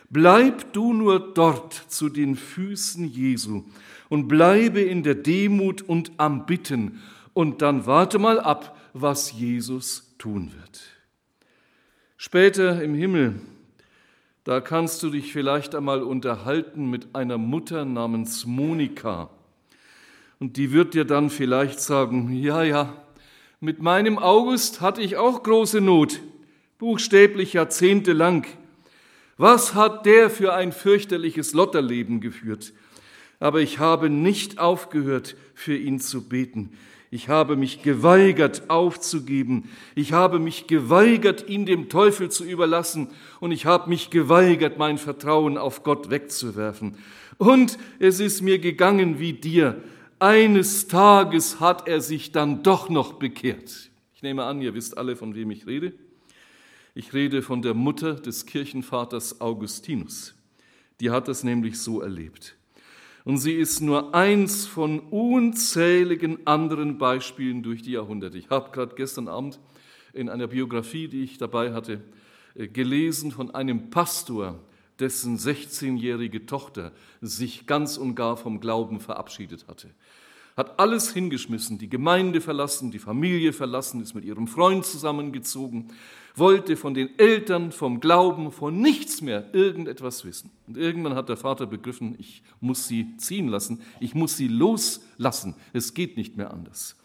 Bleib 0.09 0.73
du 0.73 0.93
nur 0.93 1.19
dort 1.35 1.75
zu 1.75 2.09
den 2.09 2.37
Füßen 2.37 3.07
Jesu 3.07 3.65
und 4.09 4.29
bleibe 4.29 4.81
in 4.81 5.03
der 5.03 5.17
Demut 5.17 5.83
und 5.83 6.13
am 6.17 6.47
Bitten 6.47 7.03
und 7.35 7.61
dann 7.61 7.87
warte 7.87 8.19
mal 8.19 8.41
ab, 8.41 8.79
was 8.95 9.33
Jesus 9.33 10.15
tun 10.19 10.53
wird. 10.57 10.81
Später 12.17 12.83
im 12.83 12.95
Himmel 12.95 13.41
da 14.47 14.61
kannst 14.61 15.03
du 15.03 15.11
dich 15.11 15.33
vielleicht 15.33 15.75
einmal 15.75 16.05
unterhalten 16.05 16.89
mit 16.89 17.17
einer 17.17 17.37
Mutter 17.37 17.85
namens 17.85 18.47
Monika. 18.47 19.29
Und 20.39 20.57
die 20.57 20.71
wird 20.71 20.95
dir 20.95 21.05
dann 21.05 21.31
vielleicht 21.31 21.81
sagen, 21.81 22.33
ja, 22.33 22.63
ja, 22.63 22.93
mit 23.59 23.83
meinem 23.83 24.19
August 24.19 24.81
hatte 24.81 25.03
ich 25.03 25.17
auch 25.17 25.43
große 25.43 25.81
Not, 25.81 26.21
buchstäblich 26.79 27.55
jahrzehntelang. 27.55 28.47
Was 29.37 29.75
hat 29.75 30.07
der 30.07 30.31
für 30.31 30.55
ein 30.55 30.71
fürchterliches 30.71 31.53
Lotterleben 31.53 32.21
geführt? 32.21 32.73
Aber 33.41 33.61
ich 33.61 33.81
habe 33.81 34.11
nicht 34.11 34.61
aufgehört, 34.61 35.35
für 35.55 35.77
ihn 35.77 35.99
zu 35.99 36.29
beten. 36.29 36.71
Ich 37.17 37.31
habe 37.31 37.57
mich 37.57 37.81
geweigert 37.81 38.69
aufzugeben. 38.69 39.71
Ich 39.95 40.13
habe 40.13 40.39
mich 40.39 40.67
geweigert, 40.67 41.49
ihn 41.49 41.65
dem 41.65 41.89
Teufel 41.89 42.31
zu 42.31 42.45
überlassen. 42.45 43.09
Und 43.41 43.53
ich 43.53 43.65
habe 43.65 43.89
mich 43.89 44.11
geweigert, 44.11 44.77
mein 44.77 44.99
Vertrauen 44.99 45.57
auf 45.57 45.83
Gott 45.83 46.11
wegzuwerfen. 46.11 46.99
Und 47.39 47.79
es 48.01 48.21
ist 48.21 48.43
mir 48.43 48.59
gegangen 48.59 49.19
wie 49.19 49.33
dir. 49.33 49.83
Eines 50.19 50.89
Tages 50.89 51.59
hat 51.59 51.89
er 51.89 52.03
sich 52.03 52.33
dann 52.33 52.63
doch 52.63 52.91
noch 52.91 53.15
bekehrt. 53.15 53.89
Ich 54.15 54.21
nehme 54.21 54.45
an, 54.45 54.61
ihr 54.61 54.75
wisst 54.75 54.99
alle, 54.99 55.17
von 55.17 55.35
wem 55.35 55.51
ich 55.51 55.67
rede. 55.67 55.95
Ich 56.95 57.15
rede 57.15 57.41
von 57.41 57.63
der 57.63 57.73
Mutter 57.73 58.13
des 58.13 58.45
Kirchenvaters 58.45 59.41
Augustinus. 59.41 60.35
Die 61.01 61.09
hat 61.09 61.29
es 61.29 61.45
nämlich 61.45 61.79
so 61.81 62.03
erlebt. 62.03 62.57
Und 63.27 63.39
sie 63.39 63.55
ist 63.55 63.81
nur 63.81 64.15
eins 64.15 64.67
von 64.69 65.01
unzähligen 65.01 66.47
anderen 66.47 66.97
Beispielen 66.97 67.65
durch 67.65 67.83
die 67.83 67.91
Jahrhunderte. 67.91 68.39
Ich 68.39 68.51
habe 68.51 68.71
gerade 68.71 68.95
gestern 68.95 69.27
Abend 69.27 69.59
in 70.13 70.29
einer 70.29 70.47
Biografie, 70.47 71.09
die 71.09 71.25
ich 71.25 71.37
dabei 71.37 71.75
hatte, 71.75 72.01
äh, 72.55 72.69
gelesen 72.69 73.33
von 73.33 73.53
einem 73.53 73.91
Pastor, 73.91 74.61
dessen 75.01 75.39
16-jährige 75.39 76.47
Tochter 76.47 76.93
sich 77.21 77.67
ganz 77.67 77.97
und 77.97 78.15
gar 78.15 78.37
vom 78.37 78.61
Glauben 78.61 79.01
verabschiedet 79.01 79.67
hatte 79.67 79.91
hat 80.57 80.81
alles 80.81 81.13
hingeschmissen, 81.13 81.77
die 81.77 81.91
Gemeinde 81.91 82.41
verlassen, 82.41 82.91
die 82.91 82.99
Familie 82.99 83.53
verlassen, 83.53 84.01
ist 84.01 84.15
mit 84.15 84.25
ihrem 84.25 84.49
Freund 84.49 84.87
zusammengezogen, 84.87 85.93
wollte 86.39 86.77
von 86.77 86.95
den 86.95 87.19
Eltern, 87.19 87.73
vom 87.73 88.01
Glauben, 88.01 88.53
von 88.53 88.81
nichts 88.81 89.23
mehr 89.23 89.55
irgendetwas 89.55 90.25
wissen. 90.25 90.51
Und 90.67 90.77
irgendwann 90.77 91.15
hat 91.15 91.29
der 91.29 91.37
Vater 91.37 91.67
begriffen, 91.67 92.15
ich 92.19 92.43
muss 92.61 92.87
sie 92.87 93.17
ziehen 93.17 93.49
lassen, 93.49 93.81
ich 94.01 94.15
muss 94.15 94.37
sie 94.37 94.49
loslassen, 94.49 95.55
es 95.73 95.95
geht 95.95 96.17
nicht 96.17 96.37
mehr 96.37 96.51
anders. 96.51 96.97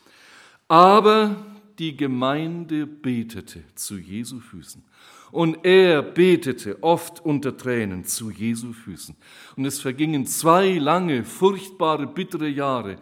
Aber 0.67 1.35
die 1.79 1.95
Gemeinde 1.97 2.85
betete 2.85 3.63
zu 3.75 3.97
Jesu 3.97 4.39
Füßen. 4.39 4.83
Und 5.31 5.63
er 5.63 6.01
betete 6.01 6.83
oft 6.83 7.23
unter 7.23 7.55
Tränen 7.55 8.03
zu 8.03 8.29
Jesu 8.29 8.73
Füßen. 8.73 9.15
Und 9.55 9.65
es 9.65 9.79
vergingen 9.79 10.25
zwei 10.25 10.77
lange, 10.77 11.23
furchtbare, 11.23 12.05
bittere 12.05 12.49
Jahre. 12.49 12.97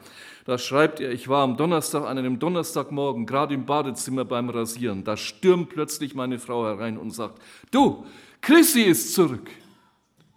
Da 0.49 0.57
schreibt 0.57 0.99
er, 0.99 1.11
ich 1.11 1.27
war 1.27 1.43
am 1.43 1.57
Donnerstag, 1.57 2.07
an 2.07 2.17
einem 2.17 2.39
Donnerstagmorgen, 2.39 3.27
gerade 3.27 3.53
im 3.53 3.67
Badezimmer 3.67 4.25
beim 4.25 4.49
Rasieren. 4.49 5.03
Da 5.03 5.15
stürmt 5.15 5.69
plötzlich 5.69 6.15
meine 6.15 6.39
Frau 6.39 6.65
herein 6.65 6.97
und 6.97 7.11
sagt, 7.11 7.39
du, 7.69 8.03
Chrissy 8.41 8.81
ist 8.81 9.13
zurück. 9.13 9.47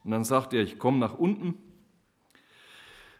Und 0.04 0.10
dann 0.10 0.24
sagt 0.24 0.52
er, 0.52 0.60
ich 0.60 0.78
komme 0.78 0.98
nach 0.98 1.14
unten. 1.14 1.54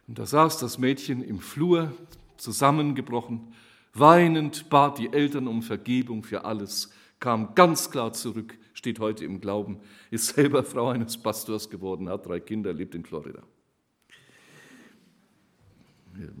Und 0.07 0.19
da 0.19 0.27
saß 0.27 0.59
das 0.59 0.77
Mädchen 0.77 1.23
im 1.23 1.39
Flur, 1.39 1.91
zusammengebrochen, 2.37 3.55
weinend, 3.95 4.69
bat 4.69 4.99
die 4.99 5.11
Eltern 5.11 5.47
um 5.47 5.63
Vergebung 5.63 6.21
für 6.21 6.45
alles, 6.45 6.93
kam 7.19 7.55
ganz 7.55 7.89
klar 7.89 8.13
zurück, 8.13 8.55
steht 8.75 8.99
heute 8.99 9.25
im 9.25 9.41
Glauben, 9.41 9.79
ist 10.11 10.27
selber 10.35 10.63
Frau 10.63 10.89
eines 10.89 11.17
Pastors 11.17 11.71
geworden, 11.71 12.07
hat 12.07 12.27
drei 12.27 12.39
Kinder, 12.39 12.71
lebt 12.71 12.93
in 12.93 13.03
Florida. 13.03 13.41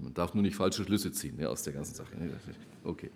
Man 0.01 0.13
darf 0.13 0.33
nur 0.33 0.43
nicht 0.43 0.55
falsche 0.55 0.83
Schlüsse 0.83 1.11
ziehen 1.11 1.39
ja, 1.39 1.49
aus 1.49 1.63
der 1.63 1.73
ganzen 1.73 1.95
Sache. 1.95 2.11
Okay. 2.83 3.11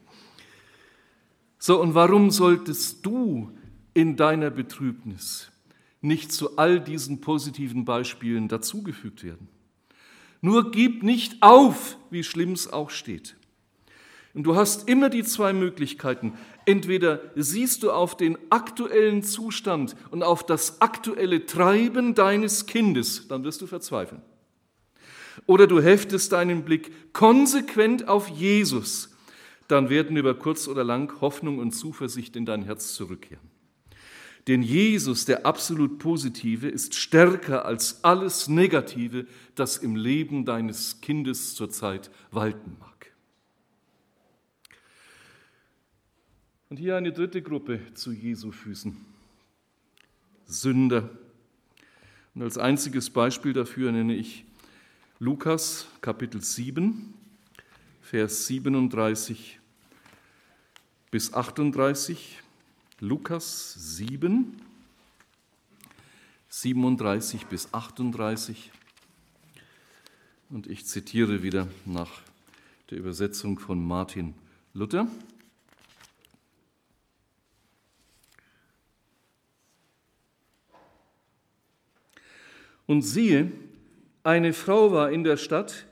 So, 1.59 1.81
und 1.81 1.95
warum 1.95 2.31
solltest 2.31 3.05
du 3.05 3.51
in 3.93 4.15
deiner 4.15 4.49
Betrübnis 4.49 5.51
nicht 6.01 6.31
zu 6.31 6.57
all 6.57 6.79
diesen 6.79 7.21
positiven 7.21 7.85
Beispielen 7.85 8.47
dazugefügt 8.47 9.23
werden? 9.23 9.47
Nur 10.41 10.71
gib 10.71 11.03
nicht 11.03 11.41
auf, 11.41 11.97
wie 12.09 12.23
schlimm 12.23 12.53
es 12.53 12.71
auch 12.71 12.89
steht. 12.89 13.35
Und 14.33 14.43
du 14.43 14.55
hast 14.55 14.87
immer 14.87 15.09
die 15.09 15.23
zwei 15.23 15.51
Möglichkeiten. 15.51 16.33
Entweder 16.67 17.21
siehst 17.35 17.81
du 17.81 17.91
auf 17.91 18.15
den 18.15 18.37
aktuellen 18.51 19.23
Zustand 19.23 19.95
und 20.11 20.21
auf 20.21 20.45
das 20.45 20.79
aktuelle 20.79 21.47
Treiben 21.47 22.13
deines 22.13 22.67
Kindes, 22.67 23.27
dann 23.27 23.43
wirst 23.43 23.61
du 23.61 23.67
verzweifeln. 23.67 24.21
Oder 25.45 25.67
du 25.67 25.82
heftest 25.82 26.32
deinen 26.32 26.63
Blick 26.63 27.13
konsequent 27.13 28.08
auf 28.08 28.28
Jesus, 28.30 29.15
dann 29.67 29.89
werden 29.89 30.17
über 30.17 30.34
kurz 30.34 30.67
oder 30.67 30.84
lang 30.84 31.21
Hoffnung 31.21 31.60
und 31.60 31.71
Zuversicht 31.71 32.36
in 32.36 32.45
dein 32.45 32.63
Herz 32.63 32.93
zurückkehren. 32.93 33.50
Denn 34.47 34.62
Jesus, 34.62 35.26
der 35.26 35.45
absolut 35.45 36.00
Positive, 36.00 36.69
ist 36.69 36.95
stärker 36.95 37.65
als 37.65 38.04
alles 38.06 38.47
Negative, 38.47 39.28
das 39.56 39.78
im 39.78 39.97
Leben 39.97 40.45
deines 40.45 41.02
Kindes 41.02 41.54
zurzeit 41.54 42.10
walten 42.32 42.78
mag. 42.80 43.12
Und 46.69 46.78
hier 46.78 46.95
eine 46.95 47.12
dritte 47.12 47.41
Gruppe 47.41 47.82
zu 47.93 48.13
Jesu 48.13 48.52
Füßen. 48.52 48.95
Sünder. 50.45 51.10
Und 52.34 52.41
als 52.41 52.58
einziges 52.58 53.10
Beispiel 53.10 53.52
dafür 53.52 53.91
nenne 53.91 54.15
ich 54.15 54.45
Lukas 55.19 55.88
Kapitel 55.99 56.43
7, 56.43 57.12
Vers 58.03 58.45
37 58.45 59.60
bis 61.10 61.34
38. 61.34 62.43
Lukas 62.99 63.73
7, 63.97 64.62
37 66.49 67.47
bis 67.47 67.73
38. 67.73 68.71
Und 70.51 70.67
ich 70.67 70.86
zitiere 70.86 71.41
wieder 71.41 71.67
nach 71.86 72.21
der 72.91 72.99
Übersetzung 72.99 73.58
von 73.58 73.84
Martin 73.84 74.36
Luther. 74.75 75.08
Und 82.86 83.01
siehe, 83.01 83.51
eine 84.27 84.51
Frau 84.51 84.91
war 84.91 85.09
in 85.09 85.23
der 85.23 85.37
Stadt, 85.37 85.85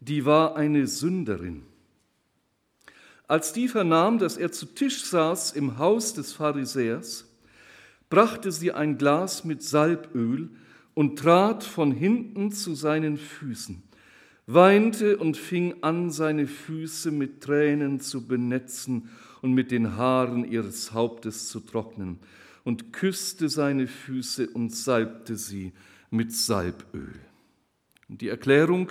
die 0.00 0.24
war 0.24 0.56
eine 0.56 0.86
Sünderin. 0.86 1.64
Als 3.28 3.52
die 3.52 3.68
vernahm, 3.68 4.18
dass 4.18 4.38
er 4.38 4.52
zu 4.52 4.64
Tisch 4.64 5.04
saß 5.04 5.52
im 5.52 5.76
Haus 5.76 6.14
des 6.14 6.32
Pharisäers, 6.32 7.30
brachte 8.08 8.52
sie 8.52 8.72
ein 8.72 8.96
Glas 8.96 9.44
mit 9.44 9.62
Salböl 9.62 10.48
und 10.94 11.18
trat 11.18 11.62
von 11.62 11.92
hinten 11.92 12.52
zu 12.52 12.74
seinen 12.74 13.18
Füßen, 13.18 13.82
weinte 14.46 15.18
und 15.18 15.36
fing 15.36 15.74
an, 15.82 16.10
seine 16.10 16.46
Füße 16.46 17.10
mit 17.10 17.42
Tränen 17.42 18.00
zu 18.00 18.26
benetzen 18.26 19.10
und 19.42 19.52
mit 19.52 19.70
den 19.70 19.98
Haaren 19.98 20.50
ihres 20.50 20.94
Hauptes 20.94 21.48
zu 21.50 21.60
trocknen, 21.60 22.18
und 22.64 22.94
küsste 22.94 23.50
seine 23.50 23.86
Füße 23.86 24.48
und 24.48 24.74
salbte 24.74 25.36
sie 25.36 25.74
mit 26.08 26.32
Salböl. 26.32 27.23
Die 28.08 28.28
Erklärung 28.28 28.90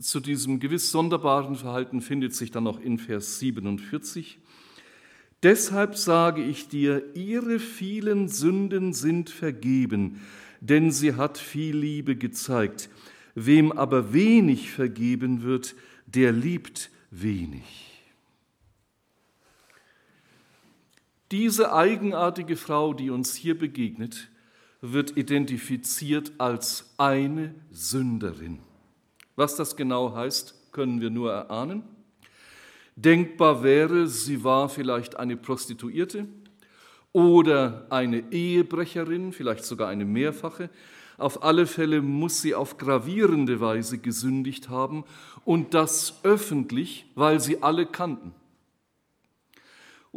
zu 0.00 0.20
diesem 0.20 0.60
gewiss 0.60 0.90
sonderbaren 0.90 1.56
Verhalten 1.56 2.00
findet 2.00 2.34
sich 2.34 2.50
dann 2.50 2.64
noch 2.64 2.80
in 2.80 2.98
Vers 2.98 3.38
47. 3.40 4.38
Deshalb 5.42 5.96
sage 5.96 6.42
ich 6.42 6.68
dir, 6.68 7.14
ihre 7.14 7.58
vielen 7.58 8.28
Sünden 8.28 8.92
sind 8.92 9.30
vergeben, 9.30 10.20
denn 10.60 10.90
sie 10.90 11.14
hat 11.14 11.38
viel 11.38 11.76
Liebe 11.76 12.16
gezeigt. 12.16 12.90
Wem 13.34 13.70
aber 13.70 14.12
wenig 14.12 14.70
vergeben 14.70 15.42
wird, 15.42 15.76
der 16.06 16.32
liebt 16.32 16.90
wenig. 17.10 17.88
Diese 21.30 21.72
eigenartige 21.72 22.56
Frau, 22.56 22.94
die 22.94 23.10
uns 23.10 23.34
hier 23.34 23.56
begegnet, 23.56 24.28
wird 24.80 25.16
identifiziert 25.16 26.32
als 26.38 26.94
eine 26.98 27.54
Sünderin. 27.70 28.60
Was 29.36 29.56
das 29.56 29.76
genau 29.76 30.14
heißt, 30.14 30.72
können 30.72 31.00
wir 31.00 31.10
nur 31.10 31.32
erahnen. 31.32 31.82
Denkbar 32.96 33.62
wäre, 33.62 34.08
sie 34.08 34.42
war 34.42 34.68
vielleicht 34.68 35.16
eine 35.16 35.36
Prostituierte 35.36 36.26
oder 37.12 37.86
eine 37.90 38.32
Ehebrecherin, 38.32 39.32
vielleicht 39.32 39.64
sogar 39.64 39.88
eine 39.88 40.04
mehrfache. 40.04 40.70
Auf 41.16 41.42
alle 41.42 41.66
Fälle 41.66 42.02
muss 42.02 42.42
sie 42.42 42.54
auf 42.54 42.76
gravierende 42.76 43.60
Weise 43.60 43.98
gesündigt 43.98 44.68
haben 44.68 45.04
und 45.44 45.74
das 45.74 46.20
öffentlich, 46.22 47.06
weil 47.14 47.40
sie 47.40 47.62
alle 47.62 47.86
kannten. 47.86 48.32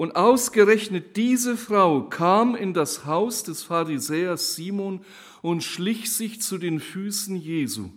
Und 0.02 0.16
ausgerechnet 0.16 1.16
diese 1.16 1.56
Frau 1.56 2.02
kam 2.02 2.56
in 2.56 2.74
das 2.74 3.06
Haus 3.06 3.44
des 3.44 3.62
Pharisäers 3.62 4.56
Simon 4.56 5.02
und 5.44 5.64
schlich 5.64 6.12
sich 6.12 6.42
zu 6.42 6.58
den 6.58 6.80
Füßen 6.80 7.36
Jesu 7.36 7.90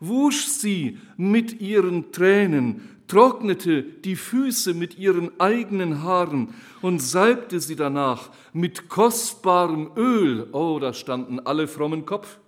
wusch 0.00 0.46
sie 0.46 0.98
mit 1.16 1.60
ihren 1.60 2.12
Tränen, 2.12 2.88
trocknete 3.06 3.82
die 3.82 4.16
Füße 4.16 4.74
mit 4.74 4.98
ihren 4.98 5.38
eigenen 5.40 6.02
Haaren 6.02 6.54
und 6.82 7.00
salbte 7.00 7.60
sie 7.60 7.76
danach 7.76 8.30
mit 8.52 8.88
kostbarem 8.88 9.90
Öl. 9.96 10.48
Oh, 10.52 10.78
da 10.80 10.92
standen 10.92 11.40
alle 11.40 11.68
frommen 11.68 12.06
Kopf. 12.06 12.38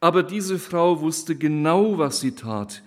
Aber 0.00 0.22
diese 0.22 0.58
Frau 0.58 1.00
wusste 1.00 1.36
genau, 1.36 1.98
was 1.98 2.20
sie 2.20 2.32
tat. 2.32 2.82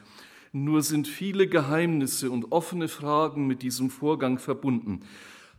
Nur 0.55 0.83
sind 0.83 1.07
viele 1.07 1.47
Geheimnisse 1.47 2.29
und 2.29 2.51
offene 2.51 2.87
Fragen 2.87 3.47
mit 3.47 3.63
diesem 3.63 3.89
Vorgang 3.89 4.37
verbunden. 4.37 5.01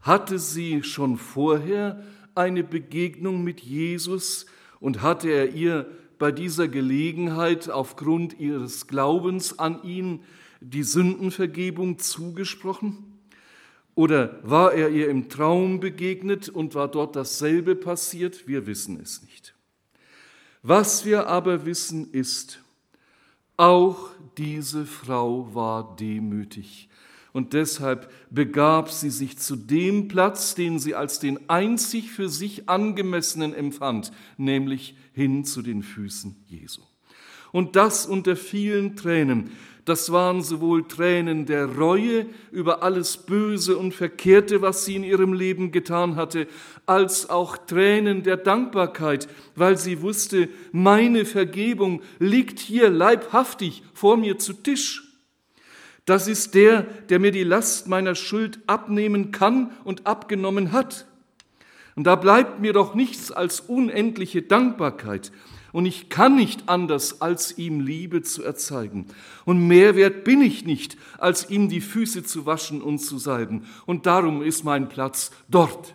Hatte 0.00 0.38
sie 0.38 0.84
schon 0.84 1.18
vorher 1.18 2.04
eine 2.36 2.62
Begegnung 2.62 3.42
mit 3.42 3.60
Jesus 3.60 4.46
und 4.78 5.02
hatte 5.02 5.28
er 5.30 5.52
ihr 5.52 5.90
bei 6.20 6.30
dieser 6.30 6.68
Gelegenheit 6.68 7.68
aufgrund 7.68 8.38
ihres 8.38 8.86
Glaubens 8.86 9.58
an 9.58 9.82
ihn 9.82 10.20
die 10.60 10.84
Sündenvergebung 10.84 11.98
zugesprochen? 11.98 13.18
Oder 13.96 14.38
war 14.44 14.74
er 14.74 14.90
ihr 14.90 15.08
im 15.08 15.28
Traum 15.28 15.80
begegnet 15.80 16.48
und 16.48 16.76
war 16.76 16.86
dort 16.86 17.16
dasselbe 17.16 17.74
passiert? 17.74 18.46
Wir 18.46 18.68
wissen 18.68 19.00
es 19.00 19.22
nicht. 19.22 19.56
Was 20.62 21.04
wir 21.04 21.26
aber 21.26 21.66
wissen 21.66 22.12
ist, 22.12 22.63
auch 23.56 24.10
diese 24.36 24.86
Frau 24.86 25.54
war 25.54 25.96
demütig 25.96 26.88
und 27.34 27.52
deshalb 27.52 28.10
begab 28.30 28.90
sie 28.90 29.10
sich 29.10 29.38
zu 29.38 29.56
dem 29.56 30.06
Platz, 30.06 30.54
den 30.54 30.78
sie 30.78 30.94
als 30.94 31.18
den 31.18 31.50
einzig 31.50 32.12
für 32.12 32.28
sich 32.28 32.68
angemessenen 32.68 33.52
empfand, 33.52 34.12
nämlich 34.38 34.96
hin 35.12 35.44
zu 35.44 35.60
den 35.60 35.82
Füßen 35.82 36.36
Jesu. 36.46 36.82
Und 37.54 37.76
das 37.76 38.04
unter 38.04 38.34
vielen 38.34 38.96
Tränen. 38.96 39.52
Das 39.84 40.10
waren 40.10 40.42
sowohl 40.42 40.88
Tränen 40.88 41.46
der 41.46 41.66
Reue 41.66 42.26
über 42.50 42.82
alles 42.82 43.16
Böse 43.16 43.78
und 43.78 43.94
Verkehrte, 43.94 44.60
was 44.60 44.84
sie 44.84 44.96
in 44.96 45.04
ihrem 45.04 45.32
Leben 45.32 45.70
getan 45.70 46.16
hatte, 46.16 46.48
als 46.84 47.30
auch 47.30 47.56
Tränen 47.56 48.24
der 48.24 48.38
Dankbarkeit, 48.38 49.28
weil 49.54 49.78
sie 49.78 50.02
wusste, 50.02 50.48
meine 50.72 51.24
Vergebung 51.24 52.02
liegt 52.18 52.58
hier 52.58 52.90
leibhaftig 52.90 53.84
vor 53.92 54.16
mir 54.16 54.40
zu 54.40 54.54
Tisch. 54.54 55.04
Das 56.06 56.26
ist 56.26 56.56
der, 56.56 56.82
der 57.08 57.20
mir 57.20 57.30
die 57.30 57.44
Last 57.44 57.86
meiner 57.86 58.16
Schuld 58.16 58.58
abnehmen 58.66 59.30
kann 59.30 59.70
und 59.84 60.08
abgenommen 60.08 60.72
hat. 60.72 61.06
Und 61.94 62.02
da 62.02 62.16
bleibt 62.16 62.58
mir 62.58 62.72
doch 62.72 62.96
nichts 62.96 63.30
als 63.30 63.60
unendliche 63.60 64.42
Dankbarkeit. 64.42 65.30
Und 65.74 65.84
ich 65.84 66.08
kann 66.08 66.36
nicht 66.36 66.70
anders, 66.70 67.20
als 67.20 67.58
ihm 67.58 67.80
Liebe 67.80 68.22
zu 68.22 68.42
erzeigen. 68.42 69.08
Und 69.44 69.66
mehr 69.66 69.94
wert 69.94 70.24
bin 70.24 70.40
ich 70.40 70.64
nicht, 70.64 70.96
als 71.18 71.50
ihm 71.50 71.68
die 71.68 71.82
Füße 71.82 72.22
zu 72.22 72.46
waschen 72.46 72.80
und 72.80 73.00
zu 73.00 73.18
salben. 73.18 73.66
Und 73.84 74.06
darum 74.06 74.40
ist 74.40 74.64
mein 74.64 74.88
Platz 74.88 75.32
dort. 75.48 75.94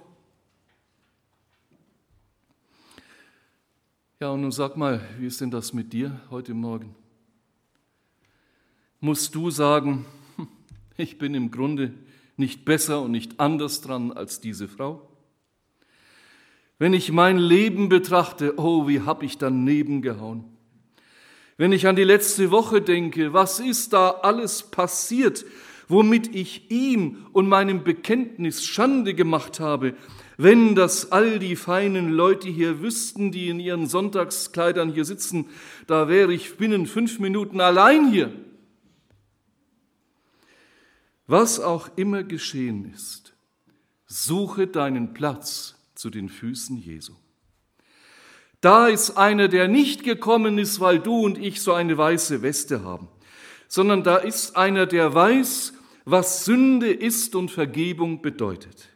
Ja, 4.20 4.30
und 4.30 4.42
nun 4.42 4.52
sag 4.52 4.78
mal, 4.78 5.02
wie 5.18 5.26
ist 5.26 5.42
denn 5.42 5.50
das 5.50 5.74
mit 5.74 5.94
dir 5.94 6.22
heute 6.30 6.54
Morgen? 6.54 6.94
musst 9.00 9.36
du 9.36 9.50
sagen, 9.50 10.06
ich 10.98 11.18
bin 11.18 11.34
im 11.34 11.52
Grunde 11.52 11.94
nicht 12.38 12.65
besser 12.65 13.02
und 13.02 13.12
nicht 13.12 13.39
anders 13.39 13.82
dran 13.82 14.12
als 14.12 14.42
diese 14.42 14.68
Frau? 14.68 15.09
Wenn 16.80 16.94
ich 16.94 17.12
mein 17.12 17.38
Leben 17.38 17.89
betrachte, 17.89 18.54
oh, 18.58 18.88
wie 18.88 19.02
hab 19.02 19.22
ich 19.22 19.38
daneben 19.38 20.02
gehauen. 20.02 20.46
Wenn 21.58 21.74
ich 21.74 21.88
an 21.88 21.98
die 21.98 22.06
letzte 22.06 22.52
Woche 22.52 22.82
denke, 22.82 23.34
was 23.34 23.60
ist 23.60 23.92
da 23.92 24.10
alles 24.10 24.63
passiert, 24.63 25.46
womit 25.89 26.34
ich 26.34 26.72
ihm 26.72 27.26
und 27.34 27.50
meinem 27.50 27.84
Bekenntnis 27.84 28.63
Schande 28.63 29.13
gemacht 29.13 29.60
habe, 29.60 29.94
wenn 30.38 30.74
das 30.74 31.12
all 31.12 31.38
die 31.38 31.58
feinen 31.58 32.12
Leute 32.12 32.48
hier 32.48 32.82
wüssten, 32.82 33.34
die 33.34 33.50
in 33.50 33.60
ihren 33.60 33.88
Sonntagskleidern 33.88 34.94
hier 34.94 35.04
sitzen, 35.04 35.48
da 35.86 36.08
wäre 36.08 36.34
ich 36.34 36.56
binnen 36.56 36.86
fünf 36.86 37.20
Minuten 37.20 37.60
allein 37.60 38.10
hier. 38.10 38.32
Was 41.28 41.60
auch 41.60 41.89
immer 41.98 42.24
geschehen 42.24 42.89
ist, 42.96 43.34
suche 44.06 44.65
deinen 44.65 45.13
Platz 45.13 45.79
zu 46.00 46.10
den 46.10 46.30
Füßen 46.30 46.78
Jesu. 46.78 47.12
Da 48.62 48.88
ist 48.88 49.18
einer, 49.18 49.50
der 49.50 49.68
nicht 49.68 50.06
gekommen 50.06 50.58
ist, 50.58 50.80
weil 50.80 51.00
du 51.00 51.26
und 51.26 51.38
ich 51.38 51.62
so 51.62 51.74
eine 51.74 51.98
weiße 51.98 52.42
Weste 52.42 52.86
haben, 52.86 53.10
sondern 53.68 54.04
da 54.04 54.16
ist 54.16 54.56
einer, 54.56 54.86
der 54.86 55.14
weiß, 55.14 55.74
was 56.06 56.46
Sünde 56.46 56.90
ist 56.90 57.36
und 57.36 57.52
Vergebung 57.52 58.22
bedeutet. 58.22 58.88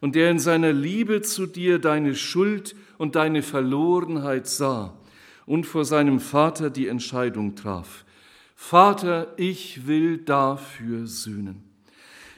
Und 0.00 0.14
der 0.14 0.30
in 0.30 0.38
seiner 0.38 0.72
Liebe 0.72 1.20
zu 1.20 1.44
dir 1.44 1.78
deine 1.78 2.14
Schuld 2.14 2.74
und 2.96 3.16
deine 3.16 3.42
Verlorenheit 3.42 4.46
sah 4.46 4.98
und 5.44 5.66
vor 5.66 5.84
seinem 5.84 6.20
Vater 6.20 6.70
die 6.70 6.88
Entscheidung 6.88 7.54
traf. 7.54 8.06
Vater, 8.54 9.34
ich 9.36 9.86
will 9.86 10.16
dafür 10.16 11.06
sühnen. 11.06 11.73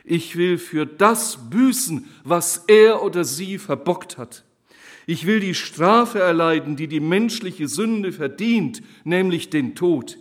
Ich 0.08 0.36
will 0.36 0.56
für 0.56 0.86
das 0.86 1.50
büßen, 1.50 2.08
was 2.22 2.64
er 2.68 3.02
oder 3.02 3.24
sie 3.24 3.58
verbockt 3.58 4.18
hat. 4.18 4.44
Ich 5.04 5.26
will 5.26 5.40
die 5.40 5.54
Strafe 5.54 6.20
erleiden, 6.20 6.76
die 6.76 6.86
die 6.86 7.00
menschliche 7.00 7.66
Sünde 7.66 8.12
verdient, 8.12 8.82
nämlich 9.02 9.50
den 9.50 9.74
Tod. 9.74 10.18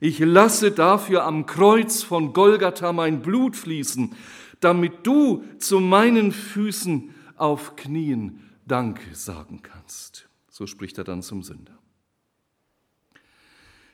Ich 0.00 0.18
lasse 0.18 0.70
dafür 0.70 1.24
am 1.24 1.44
Kreuz 1.44 2.02
von 2.02 2.32
Golgatha 2.32 2.92
mein 2.94 3.20
Blut 3.20 3.54
fließen, 3.54 4.14
damit 4.60 5.06
du 5.06 5.44
zu 5.58 5.78
meinen 5.78 6.32
Füßen 6.32 7.14
auf 7.36 7.76
Knien 7.76 8.40
Danke 8.66 9.14
sagen 9.14 9.60
kannst. 9.62 10.26
So 10.48 10.66
spricht 10.66 10.96
er 10.96 11.04
dann 11.04 11.22
zum 11.22 11.42
Sünder. 11.42 11.78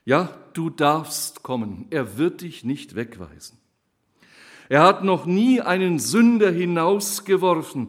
Ja, 0.05 0.37
du 0.53 0.71
darfst 0.71 1.43
kommen, 1.43 1.87
er 1.91 2.19
wird 2.19 2.43
dich 2.43 2.65
nicht 2.65 2.95
wegweisen. 2.95 3.59
Er 4.69 4.83
hat 4.83 5.05
noch 5.05 5.27
nie 5.27 5.61
einen 5.61 5.99
Sünder 5.99 6.51
hinausgeworfen, 6.51 7.89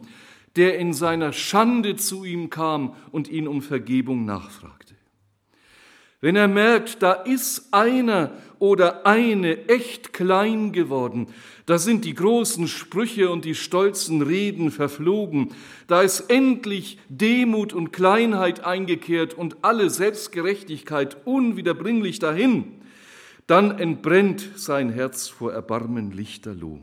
der 0.56 0.78
in 0.78 0.92
seiner 0.92 1.32
Schande 1.32 1.96
zu 1.96 2.24
ihm 2.24 2.50
kam 2.50 2.94
und 3.12 3.28
ihn 3.28 3.46
um 3.48 3.62
Vergebung 3.62 4.24
nachfragte. 4.24 4.94
Wenn 6.20 6.34
er 6.34 6.48
merkt, 6.48 7.02
da 7.02 7.12
ist 7.12 7.72
einer 7.72 8.32
oder 8.58 9.06
eine 9.06 9.68
echt 9.68 10.14
klein 10.14 10.72
geworden, 10.72 11.26
da 11.66 11.78
sind 11.78 12.04
die 12.04 12.14
großen 12.14 12.68
Sprüche 12.68 13.30
und 13.30 13.44
die 13.44 13.54
stolzen 13.54 14.22
Reden 14.22 14.70
verflogen, 14.70 15.50
da 15.88 16.00
ist 16.00 16.30
endlich 16.30 16.98
Demut 17.08 17.74
und 17.74 17.92
Kleinheit 17.92 18.64
eingekehrt 18.64 19.34
und 19.34 19.58
alle 19.62 19.90
Selbstgerechtigkeit 19.90 21.18
unwiederbringlich 21.26 22.18
dahin, 22.18 22.75
dann 23.46 23.78
entbrennt 23.78 24.50
sein 24.56 24.90
Herz 24.90 25.28
vor 25.28 25.52
Erbarmen 25.52 26.10
lichterloh. 26.10 26.80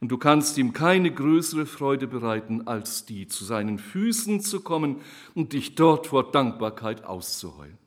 Und 0.00 0.08
du 0.08 0.18
kannst 0.18 0.58
ihm 0.58 0.72
keine 0.72 1.12
größere 1.12 1.64
Freude 1.64 2.08
bereiten, 2.08 2.66
als 2.66 3.06
die, 3.06 3.28
zu 3.28 3.44
seinen 3.44 3.78
Füßen 3.78 4.40
zu 4.40 4.60
kommen 4.60 5.00
und 5.34 5.52
dich 5.52 5.76
dort 5.76 6.08
vor 6.08 6.32
Dankbarkeit 6.32 7.04
auszuheulen. 7.04 7.78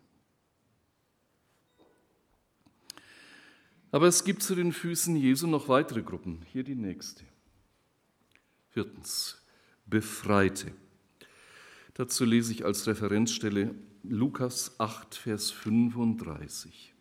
Aber 3.91 4.07
es 4.07 4.23
gibt 4.23 4.43
zu 4.43 4.55
den 4.55 4.71
Füßen 4.71 5.15
Jesu 5.15 5.45
noch 5.47 5.67
weitere 5.67 6.01
Gruppen. 6.01 6.41
Hier 6.51 6.63
die 6.63 6.75
nächste. 6.75 7.23
Viertens, 8.69 9.41
Befreite. 9.85 10.71
Dazu 11.93 12.25
lese 12.25 12.51
ich 12.51 12.65
als 12.65 12.87
Referenzstelle 12.87 13.75
Lukas 14.03 14.79
8, 14.79 15.15
Vers 15.15 15.51
35. 15.51 16.94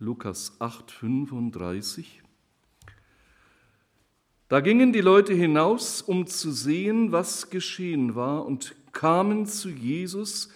Lukas 0.00 0.56
8, 0.58 0.90
35. 0.90 2.22
Da 4.48 4.60
gingen 4.60 4.92
die 4.92 5.00
Leute 5.00 5.32
hinaus, 5.32 6.02
um 6.02 6.26
zu 6.26 6.50
sehen, 6.50 7.12
was 7.12 7.48
geschehen 7.48 8.14
war, 8.14 8.44
und 8.44 8.74
kamen 8.92 9.46
zu 9.46 9.68
Jesus 9.68 10.50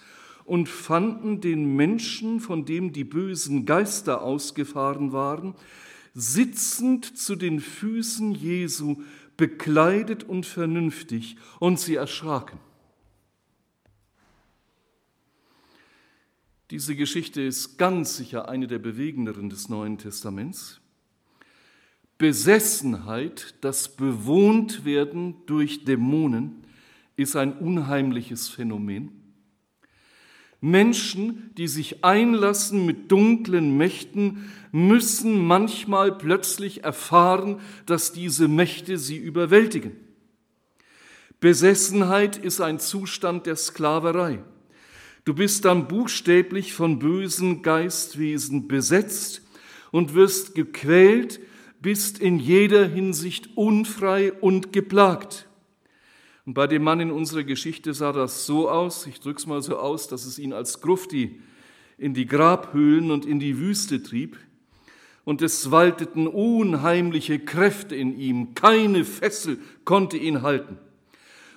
und 0.44 0.68
fanden 0.68 1.40
den 1.40 1.76
Menschen, 1.76 2.40
von 2.40 2.64
dem 2.64 2.92
die 2.92 3.04
bösen 3.04 3.64
Geister 3.64 4.22
ausgefahren 4.22 5.12
waren, 5.12 5.54
sitzend 6.14 7.18
zu 7.18 7.36
den 7.36 7.60
Füßen 7.60 8.32
Jesu, 8.32 9.02
bekleidet 9.36 10.24
und 10.24 10.46
vernünftig, 10.46 11.36
und 11.60 11.78
sie 11.78 11.94
erschraken. 11.94 12.58
Diese 16.70 16.94
Geschichte 16.94 17.40
ist 17.40 17.78
ganz 17.78 18.16
sicher 18.18 18.50
eine 18.50 18.66
der 18.66 18.78
bewegenderen 18.78 19.48
des 19.48 19.70
Neuen 19.70 19.96
Testaments. 19.96 20.80
Besessenheit, 22.18 23.54
das 23.62 23.96
Bewohntwerden 23.96 25.36
durch 25.46 25.84
Dämonen, 25.84 26.64
ist 27.16 27.36
ein 27.36 27.56
unheimliches 27.56 28.48
Phänomen. 28.48 29.12
Menschen, 30.60 31.54
die 31.56 31.68
sich 31.68 32.04
einlassen 32.04 32.84
mit 32.84 33.10
dunklen 33.10 33.78
Mächten, 33.78 34.50
müssen 34.70 35.38
manchmal 35.38 36.12
plötzlich 36.12 36.84
erfahren, 36.84 37.60
dass 37.86 38.12
diese 38.12 38.46
Mächte 38.46 38.98
sie 38.98 39.16
überwältigen. 39.16 39.92
Besessenheit 41.40 42.36
ist 42.36 42.60
ein 42.60 42.78
Zustand 42.78 43.46
der 43.46 43.56
Sklaverei. 43.56 44.40
Du 45.28 45.34
bist 45.34 45.66
dann 45.66 45.88
buchstäblich 45.88 46.72
von 46.72 46.98
bösen 46.98 47.60
Geistwesen 47.60 48.66
besetzt 48.66 49.42
und 49.90 50.14
wirst 50.14 50.54
gequält, 50.54 51.38
bist 51.82 52.18
in 52.18 52.38
jeder 52.38 52.86
Hinsicht 52.86 53.50
unfrei 53.54 54.32
und 54.32 54.72
geplagt. 54.72 55.46
Und 56.46 56.54
bei 56.54 56.66
dem 56.66 56.82
Mann 56.82 57.00
in 57.00 57.10
unserer 57.10 57.42
Geschichte 57.44 57.92
sah 57.92 58.12
das 58.12 58.46
so 58.46 58.70
aus, 58.70 59.06
ich 59.06 59.20
drücke 59.20 59.36
es 59.36 59.46
mal 59.46 59.60
so 59.60 59.76
aus, 59.76 60.08
dass 60.08 60.24
es 60.24 60.38
ihn 60.38 60.54
als 60.54 60.80
Grufti 60.80 61.42
in 61.98 62.14
die 62.14 62.24
Grabhöhlen 62.24 63.10
und 63.10 63.26
in 63.26 63.38
die 63.38 63.58
Wüste 63.58 64.02
trieb. 64.02 64.38
Und 65.26 65.42
es 65.42 65.70
walteten 65.70 66.26
unheimliche 66.26 67.38
Kräfte 67.38 67.94
in 67.94 68.18
ihm, 68.18 68.54
keine 68.54 69.04
Fessel 69.04 69.58
konnte 69.84 70.16
ihn 70.16 70.40
halten. 70.40 70.78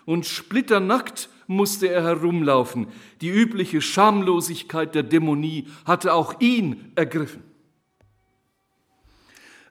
Und 0.03 0.25
splitternackt 0.25 1.29
musste 1.51 1.87
er 1.89 2.03
herumlaufen. 2.03 2.87
Die 3.21 3.29
übliche 3.29 3.81
Schamlosigkeit 3.81 4.95
der 4.95 5.03
Dämonie 5.03 5.67
hatte 5.85 6.13
auch 6.13 6.39
ihn 6.39 6.91
ergriffen. 6.95 7.43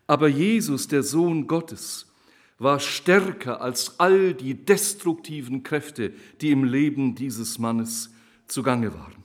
Aber 0.06 0.28
Jesus, 0.28 0.88
der 0.88 1.02
Sohn 1.02 1.46
Gottes, 1.46 2.06
war 2.58 2.78
stärker 2.78 3.60
als 3.60 3.98
all 3.98 4.34
die 4.34 4.54
destruktiven 4.54 5.62
Kräfte, 5.62 6.12
die 6.40 6.50
im 6.50 6.64
Leben 6.64 7.14
dieses 7.14 7.58
Mannes 7.58 8.12
zugange 8.46 8.92
waren. 8.92 9.24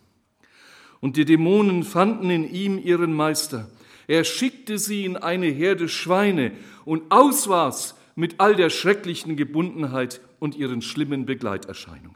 Und 1.02 1.18
die 1.18 1.26
Dämonen 1.26 1.84
fanden 1.84 2.30
in 2.30 2.50
ihm 2.50 2.80
ihren 2.80 3.14
Meister. 3.14 3.70
Er 4.08 4.24
schickte 4.24 4.78
sie 4.78 5.06
in 5.06 5.18
eine 5.18 5.48
Herde 5.48 5.90
Schweine 5.90 6.52
und 6.86 7.12
aus 7.12 7.50
war's 7.50 7.96
mit 8.16 8.40
all 8.40 8.56
der 8.56 8.70
schrecklichen 8.70 9.36
Gebundenheit 9.36 10.22
und 10.40 10.56
ihren 10.56 10.82
schlimmen 10.82 11.26
Begleiterscheinungen. 11.26 12.15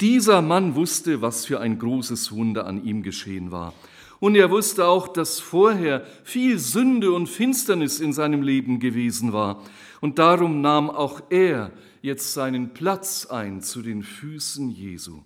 Dieser 0.00 0.42
Mann 0.42 0.76
wusste, 0.76 1.22
was 1.22 1.44
für 1.44 1.58
ein 1.58 1.78
großes 1.78 2.30
Wunder 2.30 2.66
an 2.66 2.84
ihm 2.84 3.02
geschehen 3.02 3.50
war. 3.50 3.74
Und 4.20 4.36
er 4.36 4.50
wusste 4.50 4.86
auch, 4.86 5.08
dass 5.08 5.40
vorher 5.40 6.04
viel 6.24 6.58
Sünde 6.58 7.12
und 7.12 7.28
Finsternis 7.28 7.98
in 8.00 8.12
seinem 8.12 8.42
Leben 8.42 8.78
gewesen 8.78 9.32
war. 9.32 9.62
Und 10.00 10.18
darum 10.18 10.60
nahm 10.60 10.90
auch 10.90 11.22
er 11.30 11.72
jetzt 12.02 12.32
seinen 12.32 12.74
Platz 12.74 13.26
ein 13.26 13.60
zu 13.60 13.82
den 13.82 14.02
Füßen 14.02 14.70
Jesu. 14.70 15.22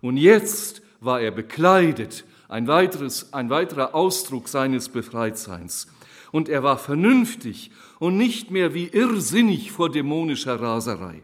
Und 0.00 0.16
jetzt 0.16 0.82
war 1.00 1.20
er 1.20 1.30
bekleidet, 1.30 2.24
ein, 2.48 2.66
weiteres, 2.66 3.32
ein 3.32 3.48
weiterer 3.48 3.94
Ausdruck 3.94 4.48
seines 4.48 4.88
Befreitseins. 4.88 5.86
Und 6.32 6.48
er 6.48 6.62
war 6.64 6.78
vernünftig 6.78 7.70
und 7.98 8.16
nicht 8.16 8.50
mehr 8.50 8.74
wie 8.74 8.88
irrsinnig 8.88 9.70
vor 9.70 9.90
dämonischer 9.90 10.60
Raserei. 10.60 11.22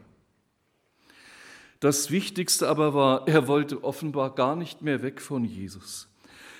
Das 1.79 2.09
Wichtigste 2.09 2.67
aber 2.67 2.93
war, 2.93 3.27
er 3.27 3.47
wollte 3.47 3.83
offenbar 3.83 4.33
gar 4.33 4.55
nicht 4.55 4.81
mehr 4.81 5.01
weg 5.01 5.21
von 5.21 5.45
Jesus. 5.45 6.07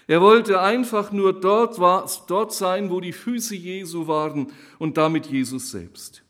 Er 0.08 0.22
wollte 0.22 0.62
einfach 0.62 1.12
nur 1.12 1.34
dort, 1.34 1.80
war, 1.80 2.10
dort 2.28 2.54
sein, 2.54 2.90
wo 2.90 3.02
die 3.02 3.12
Füße 3.12 3.56
Jesu 3.56 4.08
waren 4.08 4.48
und 4.80 4.98
damit 4.98 5.26
Jesus 5.26 5.72
selbst. 5.72 6.24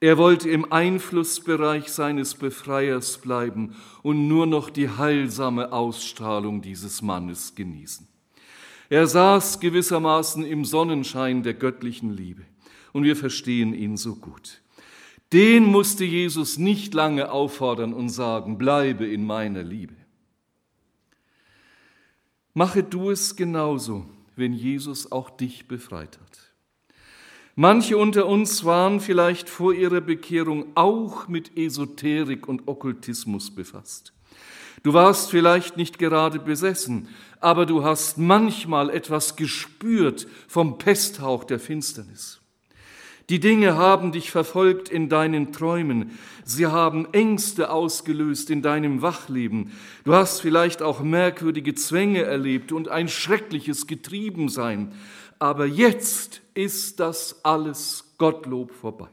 Er 0.00 0.18
wollte 0.18 0.50
im 0.50 0.70
Einflussbereich 0.72 1.88
seines 1.88 2.34
Befreiers 2.34 3.18
bleiben 3.18 3.76
und 4.02 4.26
nur 4.26 4.46
noch 4.46 4.68
die 4.68 4.88
heilsame 4.88 5.72
Ausstrahlung 5.72 6.60
dieses 6.60 7.00
Mannes 7.02 7.54
genießen. 7.54 8.08
Er 8.90 9.06
saß 9.06 9.60
gewissermaßen 9.60 10.44
im 10.44 10.64
Sonnenschein 10.64 11.42
der 11.42 11.54
göttlichen 11.54 12.10
Liebe 12.10 12.42
und 12.92 13.04
wir 13.04 13.16
verstehen 13.16 13.74
ihn 13.74 13.96
so 13.96 14.16
gut. 14.16 14.60
Den 15.32 15.64
musste 15.64 16.04
Jesus 16.04 16.58
nicht 16.58 16.94
lange 16.94 17.32
auffordern 17.32 17.92
und 17.92 18.08
sagen, 18.08 18.58
bleibe 18.58 19.06
in 19.06 19.26
meiner 19.26 19.62
Liebe. 19.62 19.96
Mache 22.52 22.84
du 22.84 23.10
es 23.10 23.34
genauso, 23.34 24.06
wenn 24.36 24.52
Jesus 24.52 25.10
auch 25.10 25.30
dich 25.30 25.66
befreit 25.66 26.18
hat. 26.20 26.52
Manche 27.56 27.96
unter 27.96 28.26
uns 28.26 28.64
waren 28.64 29.00
vielleicht 29.00 29.48
vor 29.48 29.72
ihrer 29.72 30.00
Bekehrung 30.00 30.66
auch 30.74 31.28
mit 31.28 31.56
Esoterik 31.56 32.48
und 32.48 32.66
Okkultismus 32.66 33.54
befasst. 33.54 34.12
Du 34.82 34.92
warst 34.92 35.30
vielleicht 35.30 35.76
nicht 35.76 35.98
gerade 35.98 36.38
besessen, 36.38 37.08
aber 37.40 37.64
du 37.64 37.84
hast 37.84 38.18
manchmal 38.18 38.90
etwas 38.90 39.36
gespürt 39.36 40.26
vom 40.46 40.78
Pesthauch 40.78 41.44
der 41.44 41.58
Finsternis. 41.58 42.40
Die 43.30 43.40
Dinge 43.40 43.76
haben 43.76 44.12
dich 44.12 44.30
verfolgt 44.30 44.90
in 44.90 45.08
deinen 45.08 45.52
Träumen. 45.52 46.18
Sie 46.44 46.66
haben 46.66 47.06
Ängste 47.12 47.70
ausgelöst 47.70 48.50
in 48.50 48.60
deinem 48.60 49.00
Wachleben. 49.00 49.72
Du 50.04 50.14
hast 50.14 50.40
vielleicht 50.40 50.82
auch 50.82 51.00
merkwürdige 51.00 51.74
Zwänge 51.74 52.22
erlebt 52.22 52.70
und 52.70 52.88
ein 52.88 53.08
schreckliches 53.08 53.86
Getriebensein. 53.86 54.92
Aber 55.38 55.64
jetzt 55.64 56.42
ist 56.52 57.00
das 57.00 57.44
alles 57.44 58.14
Gottlob 58.18 58.72
vorbei. 58.72 59.08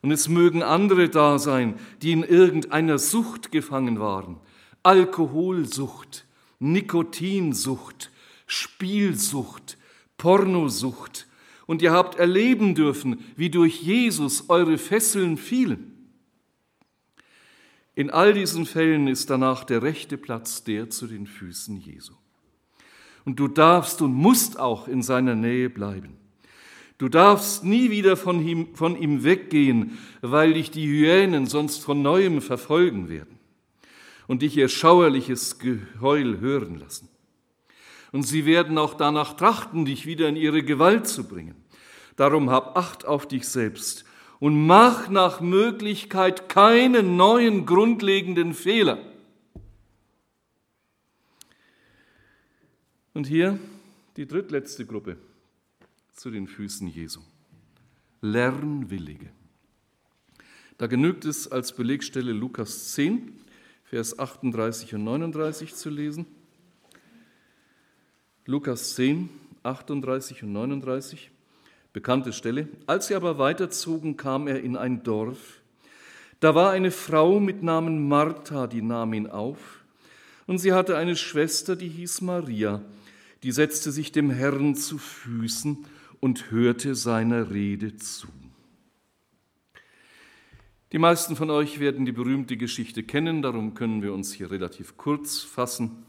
Und 0.00 0.10
es 0.10 0.28
mögen 0.28 0.62
andere 0.62 1.10
da 1.10 1.38
sein, 1.38 1.74
die 2.00 2.12
in 2.12 2.22
irgendeiner 2.22 2.98
Sucht 2.98 3.52
gefangen 3.52 4.00
waren. 4.00 4.38
Alkoholsucht, 4.82 6.24
Nikotinsucht, 6.60 8.10
Spielsucht, 8.46 9.76
Pornosucht, 10.16 11.27
und 11.68 11.82
ihr 11.82 11.92
habt 11.92 12.18
erleben 12.18 12.74
dürfen, 12.74 13.20
wie 13.36 13.50
durch 13.50 13.82
Jesus 13.82 14.48
eure 14.48 14.78
Fesseln 14.78 15.36
fielen. 15.36 15.92
In 17.94 18.08
all 18.08 18.32
diesen 18.32 18.64
Fällen 18.64 19.06
ist 19.06 19.28
danach 19.28 19.64
der 19.64 19.82
rechte 19.82 20.16
Platz 20.16 20.64
der 20.64 20.88
zu 20.88 21.06
den 21.06 21.26
Füßen 21.26 21.78
Jesu. 21.78 22.14
Und 23.26 23.38
du 23.38 23.48
darfst 23.48 24.00
und 24.00 24.14
musst 24.14 24.58
auch 24.58 24.88
in 24.88 25.02
seiner 25.02 25.34
Nähe 25.34 25.68
bleiben. 25.68 26.16
Du 26.96 27.10
darfst 27.10 27.64
nie 27.64 27.90
wieder 27.90 28.16
von 28.16 28.44
ihm, 28.44 28.74
von 28.74 28.96
ihm 28.96 29.22
weggehen, 29.22 29.98
weil 30.22 30.54
dich 30.54 30.70
die 30.70 30.86
Hyänen 30.86 31.44
sonst 31.44 31.84
von 31.84 32.00
neuem 32.00 32.40
verfolgen 32.40 33.10
werden 33.10 33.38
und 34.26 34.40
dich 34.40 34.56
ihr 34.56 34.70
schauerliches 34.70 35.58
Geheul 35.58 36.40
hören 36.40 36.78
lassen. 36.78 37.10
Und 38.12 38.22
sie 38.22 38.46
werden 38.46 38.78
auch 38.78 38.94
danach 38.94 39.34
trachten, 39.34 39.84
dich 39.84 40.06
wieder 40.06 40.28
in 40.28 40.36
ihre 40.36 40.62
Gewalt 40.62 41.06
zu 41.06 41.24
bringen. 41.24 41.54
Darum 42.16 42.50
hab 42.50 42.76
Acht 42.76 43.04
auf 43.04 43.28
dich 43.28 43.46
selbst 43.48 44.04
und 44.40 44.66
mach 44.66 45.08
nach 45.08 45.40
Möglichkeit 45.40 46.48
keine 46.48 47.02
neuen 47.02 47.66
grundlegenden 47.66 48.54
Fehler. 48.54 48.98
Und 53.14 53.26
hier 53.26 53.58
die 54.16 54.26
drittletzte 54.26 54.86
Gruppe 54.86 55.16
zu 56.12 56.30
den 56.30 56.46
Füßen 56.46 56.88
Jesu. 56.88 57.20
Lernwillige. 58.20 59.30
Da 60.76 60.86
genügt 60.86 61.24
es 61.24 61.50
als 61.50 61.74
Belegstelle 61.74 62.32
Lukas 62.32 62.92
10, 62.94 63.32
Vers 63.84 64.18
38 64.18 64.94
und 64.94 65.04
39 65.04 65.74
zu 65.74 65.90
lesen. 65.90 66.26
Lukas 68.50 68.94
10, 68.94 69.28
38 69.62 70.42
und 70.42 70.54
39, 70.54 71.30
bekannte 71.92 72.32
Stelle. 72.32 72.66
Als 72.86 73.08
sie 73.08 73.14
aber 73.14 73.36
weiterzogen, 73.36 74.16
kam 74.16 74.48
er 74.48 74.62
in 74.62 74.74
ein 74.74 75.02
Dorf. 75.02 75.60
Da 76.40 76.54
war 76.54 76.70
eine 76.70 76.90
Frau 76.90 77.40
mit 77.40 77.62
Namen 77.62 78.08
Martha, 78.08 78.66
die 78.66 78.80
nahm 78.80 79.12
ihn 79.12 79.26
auf. 79.26 79.84
Und 80.46 80.60
sie 80.60 80.72
hatte 80.72 80.96
eine 80.96 81.14
Schwester, 81.14 81.76
die 81.76 81.88
hieß 81.90 82.22
Maria. 82.22 82.80
Die 83.42 83.52
setzte 83.52 83.92
sich 83.92 84.12
dem 84.12 84.30
Herrn 84.30 84.74
zu 84.74 84.96
Füßen 84.96 85.84
und 86.20 86.50
hörte 86.50 86.94
seiner 86.94 87.50
Rede 87.50 87.98
zu. 87.98 88.28
Die 90.92 90.98
meisten 90.98 91.36
von 91.36 91.50
euch 91.50 91.80
werden 91.80 92.06
die 92.06 92.12
berühmte 92.12 92.56
Geschichte 92.56 93.02
kennen, 93.02 93.42
darum 93.42 93.74
können 93.74 94.00
wir 94.00 94.14
uns 94.14 94.32
hier 94.32 94.50
relativ 94.50 94.96
kurz 94.96 95.40
fassen. 95.42 96.06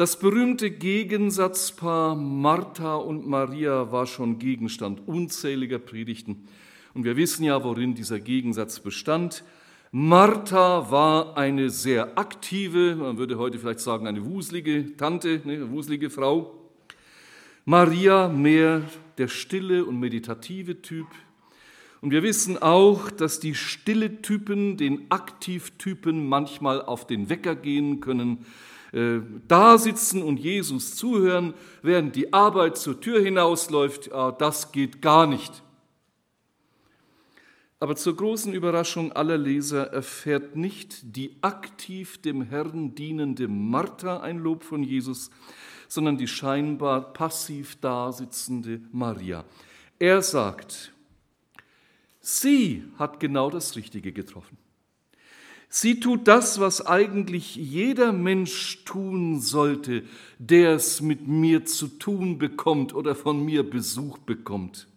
Das 0.00 0.18
berühmte 0.18 0.70
Gegensatzpaar 0.70 2.14
Martha 2.14 2.94
und 2.94 3.26
Maria 3.26 3.92
war 3.92 4.06
schon 4.06 4.38
Gegenstand 4.38 5.06
unzähliger 5.06 5.78
Predigten. 5.78 6.48
Und 6.94 7.04
wir 7.04 7.18
wissen 7.18 7.44
ja, 7.44 7.62
worin 7.62 7.94
dieser 7.94 8.18
Gegensatz 8.18 8.80
bestand. 8.80 9.44
Martha 9.92 10.90
war 10.90 11.36
eine 11.36 11.68
sehr 11.68 12.16
aktive, 12.16 12.96
man 12.96 13.18
würde 13.18 13.36
heute 13.36 13.58
vielleicht 13.58 13.80
sagen 13.80 14.06
eine 14.06 14.24
wuselige 14.24 14.96
Tante, 14.96 15.42
eine 15.44 15.70
wuselige 15.70 16.08
Frau. 16.08 16.54
Maria 17.66 18.28
mehr 18.28 18.80
der 19.18 19.28
stille 19.28 19.84
und 19.84 20.00
meditative 20.00 20.80
Typ. 20.80 21.08
Und 22.00 22.10
wir 22.10 22.22
wissen 22.22 22.56
auch, 22.56 23.10
dass 23.10 23.38
die 23.38 23.54
stille 23.54 24.22
Typen 24.22 24.78
den 24.78 25.10
Aktivtypen 25.10 26.26
manchmal 26.26 26.80
auf 26.80 27.06
den 27.06 27.28
Wecker 27.28 27.54
gehen 27.54 28.00
können 28.00 28.46
äh, 28.92 29.20
da 29.46 29.78
sitzen 29.78 30.22
und 30.22 30.38
Jesus 30.38 30.96
zuhören, 30.96 31.54
während 31.82 32.16
die 32.16 32.32
Arbeit 32.32 32.76
zur 32.76 33.00
Tür 33.00 33.20
hinausläuft, 33.20 34.10
das 34.38 34.72
geht 34.72 35.00
gar 35.00 35.26
nicht. 35.26 35.62
Aber 37.82 37.96
zur 37.96 38.14
großen 38.14 38.52
Überraschung 38.52 39.12
aller 39.12 39.38
Leser 39.38 39.90
erfährt 39.90 40.54
nicht 40.54 41.16
die 41.16 41.36
aktiv 41.40 42.20
dem 42.20 42.42
Herrn 42.42 42.94
dienende 42.94 43.48
Martha 43.48 44.20
ein 44.20 44.38
Lob 44.38 44.64
von 44.64 44.82
Jesus, 44.82 45.30
sondern 45.88 46.18
die 46.18 46.28
scheinbar 46.28 47.14
passiv 47.14 47.76
dasitzende 47.80 48.82
Maria. 48.92 49.46
Er 49.98 50.20
sagt, 50.20 50.92
sie 52.20 52.84
hat 52.98 53.18
genau 53.18 53.48
das 53.48 53.74
Richtige 53.76 54.12
getroffen. 54.12 54.58
Sie 55.72 56.00
tut 56.00 56.26
das, 56.26 56.58
was 56.58 56.84
eigentlich 56.84 57.54
jeder 57.54 58.12
Mensch 58.12 58.84
tun 58.84 59.40
sollte, 59.40 60.02
der 60.40 60.74
es 60.74 61.00
mit 61.00 61.28
mir 61.28 61.64
zu 61.64 61.86
tun 61.86 62.38
bekommt 62.38 62.92
oder 62.92 63.14
von 63.14 63.44
mir 63.44 63.62
Besuch 63.62 64.18
bekommt. 64.18 64.88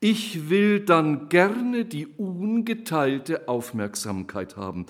Ich 0.00 0.48
will 0.48 0.80
dann 0.80 1.28
gerne 1.28 1.84
die 1.84 2.06
ungeteilte 2.06 3.48
Aufmerksamkeit 3.48 4.56
haben. 4.56 4.86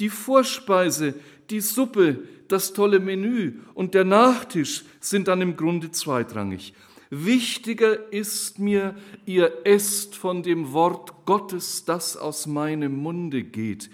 Die 0.00 0.08
Vorspeise, 0.08 1.14
die 1.50 1.60
Suppe, 1.60 2.24
das 2.48 2.72
tolle 2.72 2.98
Menü 2.98 3.60
und 3.74 3.94
der 3.94 4.04
Nachtisch 4.04 4.84
sind 4.98 5.28
dann 5.28 5.42
im 5.42 5.56
Grunde 5.56 5.92
zweitrangig. 5.92 6.74
Wichtiger 7.08 8.12
ist 8.12 8.58
mir, 8.58 8.96
ihr 9.26 9.64
esst 9.64 10.16
von 10.16 10.42
dem 10.42 10.72
Wort 10.72 11.24
Gottes, 11.24 11.84
das 11.84 12.16
aus 12.16 12.48
meinem 12.48 12.96
Munde 12.96 13.44
geht. 13.44 13.90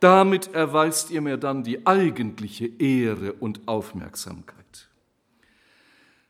Damit 0.00 0.54
erweist 0.54 1.10
ihr 1.10 1.20
mir 1.20 1.36
dann 1.36 1.64
die 1.64 1.86
eigentliche 1.86 2.66
Ehre 2.78 3.32
und 3.32 3.66
Aufmerksamkeit. 3.66 4.88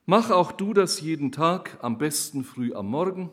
Mach 0.06 0.30
auch 0.30 0.52
du 0.52 0.72
das 0.72 1.02
jeden 1.02 1.32
Tag, 1.32 1.78
am 1.82 1.98
besten 1.98 2.44
früh 2.44 2.72
am 2.72 2.86
Morgen. 2.86 3.30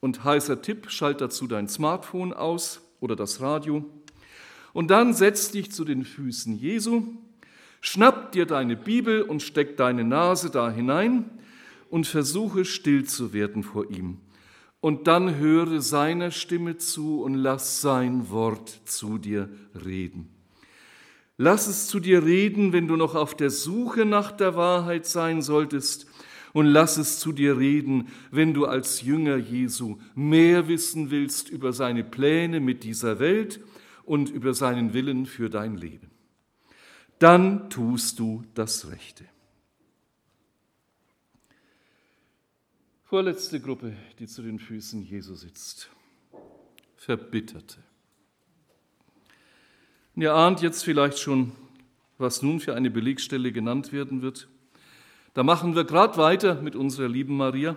Und 0.00 0.24
heißer 0.24 0.62
Tipp, 0.62 0.90
schalt 0.90 1.20
dazu 1.20 1.46
dein 1.46 1.68
Smartphone 1.68 2.32
aus 2.32 2.80
oder 3.00 3.16
das 3.16 3.42
Radio. 3.42 3.84
Und 4.72 4.90
dann 4.90 5.12
setz 5.12 5.50
dich 5.50 5.70
zu 5.72 5.84
den 5.84 6.06
Füßen 6.06 6.56
Jesu, 6.56 7.02
schnapp 7.82 8.32
dir 8.32 8.46
deine 8.46 8.76
Bibel 8.76 9.20
und 9.20 9.42
steck 9.42 9.76
deine 9.76 10.04
Nase 10.04 10.48
da 10.48 10.70
hinein 10.70 11.28
und 11.90 12.06
versuche 12.06 12.64
still 12.64 13.04
zu 13.04 13.34
werden 13.34 13.62
vor 13.62 13.90
ihm 13.90 14.16
und 14.80 15.06
dann 15.06 15.36
höre 15.36 15.80
seiner 15.80 16.30
Stimme 16.30 16.76
zu 16.76 17.22
und 17.22 17.34
lass 17.34 17.80
sein 17.80 18.30
Wort 18.30 18.80
zu 18.84 19.18
dir 19.18 19.48
reden. 19.84 20.28
Lass 21.36 21.66
es 21.68 21.86
zu 21.86 22.00
dir 22.00 22.24
reden, 22.24 22.72
wenn 22.72 22.86
du 22.86 22.96
noch 22.96 23.14
auf 23.14 23.34
der 23.34 23.50
Suche 23.50 24.04
nach 24.04 24.32
der 24.32 24.56
Wahrheit 24.56 25.06
sein 25.06 25.42
solltest, 25.42 26.06
und 26.52 26.66
lass 26.66 26.96
es 26.96 27.18
zu 27.18 27.32
dir 27.32 27.58
reden, 27.58 28.08
wenn 28.30 28.54
du 28.54 28.66
als 28.66 29.02
Jünger 29.02 29.36
Jesu 29.36 29.98
mehr 30.14 30.68
wissen 30.68 31.10
willst 31.10 31.48
über 31.48 31.72
seine 31.72 32.04
Pläne 32.04 32.60
mit 32.60 32.82
dieser 32.82 33.20
Welt 33.20 33.60
und 34.04 34.30
über 34.30 34.54
seinen 34.54 34.92
Willen 34.92 35.26
für 35.26 35.48
dein 35.48 35.76
Leben. 35.76 36.10
Dann 37.18 37.70
tust 37.70 38.18
du 38.18 38.42
das 38.54 38.90
Rechte. 38.90 39.24
Vorletzte 43.10 43.58
Gruppe, 43.58 43.92
die 44.20 44.28
zu 44.28 44.40
den 44.40 44.60
Füßen 44.60 45.02
Jesu 45.02 45.34
sitzt. 45.34 45.90
Verbitterte. 46.94 47.78
Und 50.14 50.22
ihr 50.22 50.32
ahnt 50.32 50.62
jetzt 50.62 50.84
vielleicht 50.84 51.18
schon, 51.18 51.50
was 52.18 52.40
nun 52.40 52.60
für 52.60 52.76
eine 52.76 52.88
Belegstelle 52.88 53.50
genannt 53.50 53.92
werden 53.92 54.22
wird. 54.22 54.46
Da 55.34 55.42
machen 55.42 55.74
wir 55.74 55.82
gerade 55.82 56.18
weiter 56.18 56.62
mit 56.62 56.76
unserer 56.76 57.08
lieben 57.08 57.36
Maria. 57.36 57.74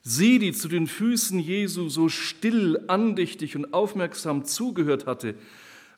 Sie, 0.00 0.38
die 0.38 0.52
zu 0.52 0.68
den 0.68 0.86
Füßen 0.86 1.38
Jesu 1.38 1.90
so 1.90 2.08
still, 2.08 2.82
andächtig 2.86 3.56
und 3.56 3.74
aufmerksam 3.74 4.46
zugehört 4.46 5.04
hatte, 5.04 5.34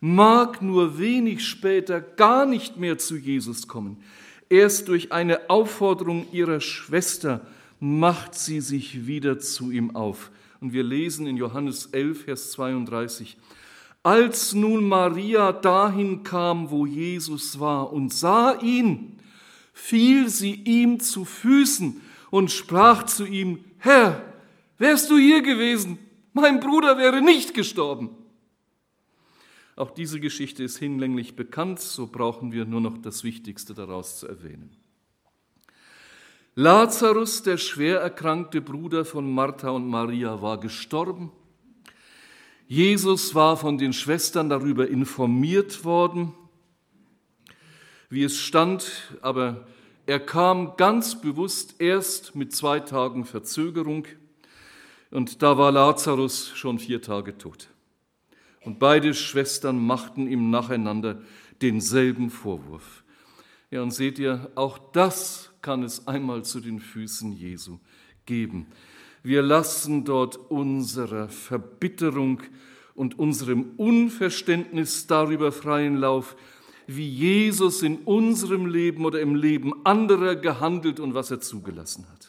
mag 0.01 0.63
nur 0.63 0.99
wenig 0.99 1.47
später 1.47 2.01
gar 2.01 2.45
nicht 2.45 2.77
mehr 2.77 2.99
zu 2.99 3.17
Jesus 3.17 3.69
kommen. 3.69 4.03
Erst 4.49 4.89
durch 4.89 5.13
eine 5.13 5.49
Aufforderung 5.49 6.27
ihrer 6.33 6.61
Schwester 6.61 7.47
macht 7.81 8.35
sie 8.35 8.61
sich 8.61 9.07
wieder 9.07 9.39
zu 9.39 9.71
ihm 9.71 9.97
auf. 9.97 10.31
Und 10.61 10.73
wir 10.73 10.85
lesen 10.85 11.27
in 11.27 11.37
Johannes 11.37 11.87
11, 11.87 12.25
Vers 12.25 12.53
32, 12.53 13.39
als 14.03 14.55
nun 14.55 14.85
Maria 14.85 15.53
dahin 15.53 16.23
kam, 16.23 16.71
wo 16.71 16.87
Jesus 16.87 17.59
war 17.59 17.93
und 17.93 18.13
sah 18.13 18.59
ihn, 18.61 19.19
fiel 19.73 20.29
sie 20.29 20.55
ihm 20.55 21.01
zu 21.01 21.25
Füßen 21.25 22.01
und 22.31 22.51
sprach 22.51 23.05
zu 23.05 23.25
ihm, 23.25 23.65
Herr, 23.79 24.23
wärst 24.79 25.11
du 25.11 25.17
hier 25.17 25.43
gewesen, 25.43 25.99
mein 26.33 26.61
Bruder 26.61 26.97
wäre 26.97 27.21
nicht 27.21 27.55
gestorben. 27.55 28.11
Auch 29.77 29.91
diese 29.91 30.21
Geschichte 30.21 30.63
ist 30.63 30.77
hinlänglich 30.77 31.37
bekannt, 31.37 31.81
so 31.81 32.07
brauchen 32.07 32.53
wir 32.53 32.67
nur 32.67 32.83
noch 32.83 32.99
das 32.99 33.25
Wichtigste 33.25 33.73
daraus 33.73 34.19
zu 34.19 34.29
erwähnen. 34.29 34.80
Lazarus, 36.57 37.43
der 37.43 37.59
schwer 37.59 38.01
erkrankte 38.01 38.61
Bruder 38.61 39.05
von 39.05 39.33
Martha 39.33 39.71
und 39.71 39.89
Maria, 39.89 40.43
war 40.43 40.59
gestorben. 40.59 41.31
Jesus 42.67 43.35
war 43.35 43.57
von 43.57 43.79
den 43.79 43.93
Schwestern 43.93 44.49
darüber 44.49 44.89
informiert 44.89 45.85
worden, 45.85 46.33
wie 48.09 48.25
es 48.25 48.37
stand, 48.37 49.17
aber 49.23 49.67
er 50.07 50.19
kam 50.19 50.77
ganz 50.77 51.21
bewusst 51.21 51.81
erst 51.81 52.35
mit 52.35 52.55
zwei 52.55 52.81
Tagen 52.81 53.25
Verzögerung 53.25 54.07
und 55.11 55.43
da 55.43 55.57
war 55.57 55.71
Lazarus 55.71 56.49
schon 56.55 56.81
vier 56.81 57.01
Tage 57.01 57.39
tot. 57.39 57.69
Und 58.63 58.79
beide 58.79 59.15
Schwestern 59.15 59.79
machten 59.79 60.27
ihm 60.27 60.51
nacheinander 60.51 61.23
denselben 61.63 62.31
Vorwurf. 62.31 63.05
Ja, 63.71 63.83
und 63.83 63.93
seht 63.93 64.19
ihr, 64.19 64.51
auch 64.57 64.79
das 64.93 65.50
kann 65.63 65.83
es 65.83 66.07
einmal 66.07 66.45
zu 66.45 66.61
den 66.61 66.81
Füßen 66.81 67.33
Jesu 67.33 67.79
geben. 68.27 68.67
Wir 69.23 69.43
lassen 69.43 70.05
dort 70.05 70.37
unserer 70.37 71.29
Verbitterung 71.29 72.41
und 72.95 73.19
unserem 73.19 73.73
Unverständnis 73.77 75.07
darüber 75.07 75.53
freien 75.53 75.97
Lauf, 75.97 76.37
wie 76.87 77.09
Jesus 77.09 77.83
in 77.83 77.99
unserem 77.99 78.67
Leben 78.67 79.05
oder 79.05 79.21
im 79.21 79.35
Leben 79.35 79.75
anderer 79.85 80.37
gehandelt 80.37 81.01
und 81.01 81.15
was 81.15 81.31
er 81.31 81.41
zugelassen 81.41 82.07
hat. 82.11 82.29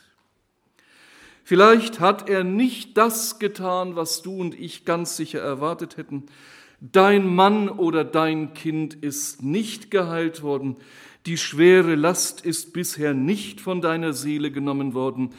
Vielleicht 1.44 2.00
hat 2.00 2.30
er 2.30 2.44
nicht 2.44 2.98
das 2.98 3.40
getan, 3.40 3.96
was 3.96 4.22
du 4.22 4.36
und 4.36 4.58
ich 4.58 4.86
ganz 4.86 5.18
sicher 5.18 5.40
erwartet 5.40 5.98
hätten. 5.98 6.26
Dein 6.80 7.28
Mann 7.28 7.70
oder 7.70 8.04
dein 8.04 8.54
Kind 8.54 8.94
ist 8.94 9.44
nicht 9.44 9.92
geheilt 9.92 10.44
worden. 10.44 10.78
Die 11.28 11.38
schwere 11.38 11.94
Last 11.94 12.44
ist 12.44 12.74
bisher 12.74 13.14
nicht 13.14 13.62
von 13.62 13.80
deiner 13.80 14.12
Seele 14.12 14.50
genommen 14.52 14.96
worden. 14.96 15.30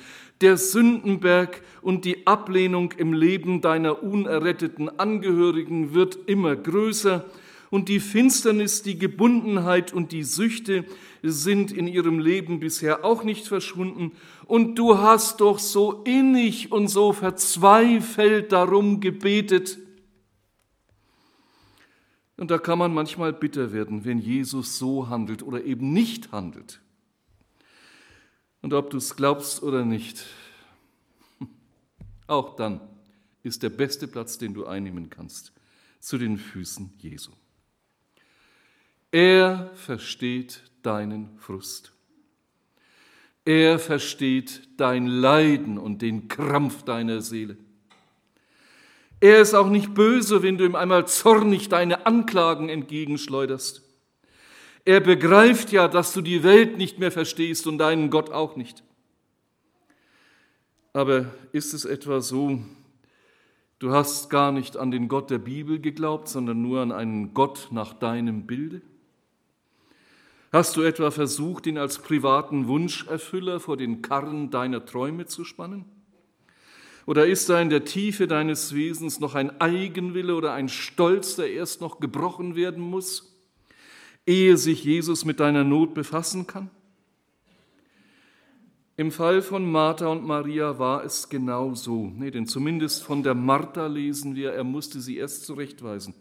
Der 0.41 0.57
Sündenberg 0.57 1.61
und 1.83 2.05
die 2.05 2.25
Ablehnung 2.25 2.93
im 2.93 3.13
Leben 3.13 3.61
deiner 3.61 4.03
unerretteten 4.03 5.01
Angehörigen 5.01 5.93
wird 5.93 6.19
immer 6.27 6.55
größer 6.55 7.25
und 7.71 7.89
die 7.89 8.01
Finsternis, 8.01 8.83
die 8.83 8.99
Gebundenheit 8.99 9.93
und 9.93 10.13
die 10.13 10.23
Süchte 10.23 10.85
sind 11.23 11.73
in 11.73 11.89
ihrem 11.89 12.21
Leben 12.21 12.61
bisher 12.61 13.05
auch 13.05 13.25
nicht 13.25 13.49
verschwunden. 13.49 14.13
Und 14.47 14.79
du 14.79 14.99
hast 14.99 15.41
doch 15.41 15.59
so 15.59 16.03
innig 16.05 16.71
und 16.71 16.89
so 16.89 17.13
verzweifelt 17.13 18.53
darum 18.53 19.01
gebetet. 19.01 19.79
Und 22.43 22.51
da 22.51 22.59
kann 22.59 22.77
man 22.77 22.93
manchmal 22.93 23.33
bitter 23.33 23.73
werden, 23.73 24.05
wenn 24.05 24.19
Jesus 24.19 24.77
so 24.77 25.09
handelt 25.09 25.45
oder 25.45 25.63
eben 25.63 25.93
nicht 25.93 26.33
handelt. 26.33 26.81
Und 28.63 28.73
ob 28.75 28.91
du 28.91 28.97
es 28.97 29.15
glaubst 29.15 29.63
oder 29.63 29.85
nicht, 29.85 30.27
auch 32.27 32.57
dann 32.57 32.81
ist 33.45 33.63
der 33.63 33.71
beste 33.71 34.09
Platz, 34.09 34.39
den 34.39 34.55
du 34.55 34.67
einnehmen 34.67 35.09
kannst, 35.09 35.53
zu 36.01 36.19
den 36.19 36.37
Füßen 36.37 36.93
Jesu. 36.99 37.31
Er 39.13 39.71
versteht 39.77 40.65
deinen 40.83 41.39
Frust. 41.39 41.93
Er 43.45 43.79
versteht 43.79 44.69
dein 44.79 45.07
Leiden 45.07 45.79
und 45.79 46.03
den 46.03 46.27
Krampf 46.27 46.83
deiner 46.83 47.21
Seele. 47.21 47.57
Er 49.23 49.41
ist 49.41 49.55
auch 49.55 49.69
nicht 49.69 49.95
böse, 49.95 50.43
wenn 50.43 50.59
du 50.59 50.65
ihm 50.65 50.75
einmal 50.75 51.07
zornig 51.07 51.69
deine 51.69 52.07
Anklagen 52.07 52.69
entgegenschleuderst. 52.69 53.81
Er 54.85 54.99
begreift 54.99 55.71
ja, 55.71 55.87
dass 55.87 56.13
du 56.13 56.23
die 56.23 56.43
Welt 56.43 56.77
nicht 56.77 56.99
mehr 56.99 57.13
verstehst 57.13 57.69
und 57.69 57.79
deinen 57.79 58.11
Gott 58.11 58.31
auch 58.31 58.57
nicht. 58.57 58.83
Aber 60.93 61.27
ist 61.53 61.73
es 61.73 61.85
etwa 61.85 62.21
so, 62.21 62.59
du 63.79 63.93
hast 63.93 64.29
gar 64.29 64.51
nicht 64.51 64.77
an 64.77 64.91
den 64.91 65.07
Gott 65.07 65.31
der 65.31 65.39
Bibel 65.39 65.79
geglaubt, 65.79 66.29
sondern 66.29 66.61
nur 66.61 66.81
an 66.81 66.91
einen 66.91 67.33
Gott 67.33 67.69
nach 67.71 67.93
deinem 67.93 68.45
Bilde? 68.49 68.83
Hast 70.51 70.77
du 70.77 70.83
etwa 70.83 71.13
versucht, 71.13 71.69
ihn 71.69 71.79
als 71.79 72.01
privaten 72.01 72.67
Wunscherfüller 72.67 73.61
vor 73.61 73.77
den 73.77 74.03
Karren 74.03 74.51
deiner 74.51 74.85
Träume 74.85 75.27
zu 75.27 75.45
spannen? 75.45 75.85
Oder 77.07 77.27
ist 77.27 77.49
da 77.49 77.61
in 77.61 77.71
der 77.71 77.85
Tiefe 77.85 78.27
deines 78.27 78.75
Wesens 78.75 79.19
noch 79.19 79.35
ein 79.35 79.61
Eigenwille 79.61 80.35
oder 80.35 80.53
ein 80.53 80.69
Stolz, 80.69 81.37
der 81.37 81.51
erst 81.51 81.81
noch 81.81 81.99
gebrochen 81.99 82.55
werden 82.55 82.83
muss, 82.83 83.37
ehe 84.25 84.57
sich 84.57 84.85
Jesus 84.85 85.25
mit 85.25 85.41
deiner 85.41 85.65
Not 85.65 85.95
befassen 85.95 86.47
kann? 86.47 86.71
Im 88.97 89.11
Fall 89.11 89.43
von 89.43 89.69
Martha 89.69 90.07
und 90.07 90.25
Maria 90.25 90.79
war 90.79 91.03
es 91.03 91.29
genau 91.29 91.75
so. 91.75 92.13
Nee, 92.15 92.31
denn 92.31 92.47
zumindest 92.47 93.03
von 93.03 93.23
der 93.23 93.35
Martha 93.35 93.87
lesen 93.87 94.37
wir, 94.37 94.53
er 94.53 94.65
musste 94.65 95.01
sie 95.01 95.17
erst 95.17 95.45
zurechtweisen. 95.47 96.15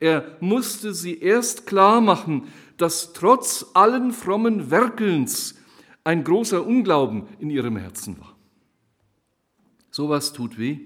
Er 0.00 0.36
musste 0.40 0.94
sie 0.94 1.18
erst 1.18 1.66
klar 1.66 2.00
machen, 2.00 2.44
dass 2.76 3.12
trotz 3.12 3.66
allen 3.74 4.12
frommen 4.12 4.70
Werkelns 4.70 5.56
ein 6.04 6.22
großer 6.24 6.64
Unglauben 6.64 7.26
in 7.40 7.50
ihrem 7.50 7.76
Herzen 7.76 8.18
war. 8.20 8.37
Sowas 9.98 10.32
tut 10.32 10.58
weh, 10.58 10.78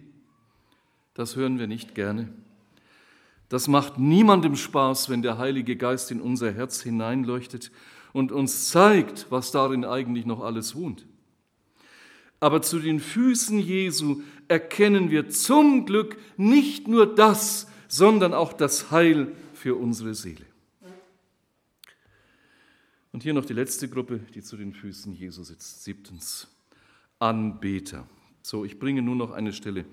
das 1.13 1.37
hören 1.37 1.59
wir 1.59 1.67
nicht 1.67 1.95
gerne. 1.95 2.33
Das 3.51 3.69
macht 3.69 3.99
niemandem 3.99 4.57
Spaß, 4.57 5.11
wenn 5.11 5.21
der 5.21 5.37
Heilige 5.37 5.77
Geist 5.77 6.11
in 6.11 6.23
unser 6.23 6.51
Herz 6.51 6.81
hineinleuchtet 6.81 7.71
und 8.15 8.33
uns 8.33 8.71
zeigt, 8.71 9.27
was 9.29 9.51
darin 9.51 9.85
eigentlich 9.85 10.25
noch 10.25 10.41
alles 10.41 10.75
wohnt. 10.75 11.05
Aber 12.41 12.63
zu 12.63 12.79
den 12.79 13.01
Füßen 13.01 13.59
Jesu 13.59 14.23
erkennen 14.49 15.11
wir 15.11 15.29
zum 15.29 15.85
Glück 15.85 16.17
nicht 16.39 16.89
nur 16.89 17.15
das, 17.15 17.67
sondern 17.89 18.33
auch 18.33 18.55
das 18.55 18.91
Heil 18.91 19.37
für 19.53 19.75
unsere 19.75 20.15
Seele. 20.15 20.47
Und 23.13 23.25
hier 23.25 23.35
noch 23.35 23.45
die 23.45 23.53
letzte 23.53 23.91
Gruppe, 23.91 24.21
die 24.35 24.41
zu 24.41 24.57
den 24.57 24.73
Füßen 24.73 25.13
Jesu 25.13 25.43
sitzt. 25.43 25.85
Siebtens, 25.85 26.49
Anbeter. 27.19 28.09
So, 28.43 28.65
ich 28.65 28.81
bringe 28.81 29.03
nur 29.03 29.15
noch 29.15 29.31
eine 29.31 29.53
Stelle, 29.53 29.85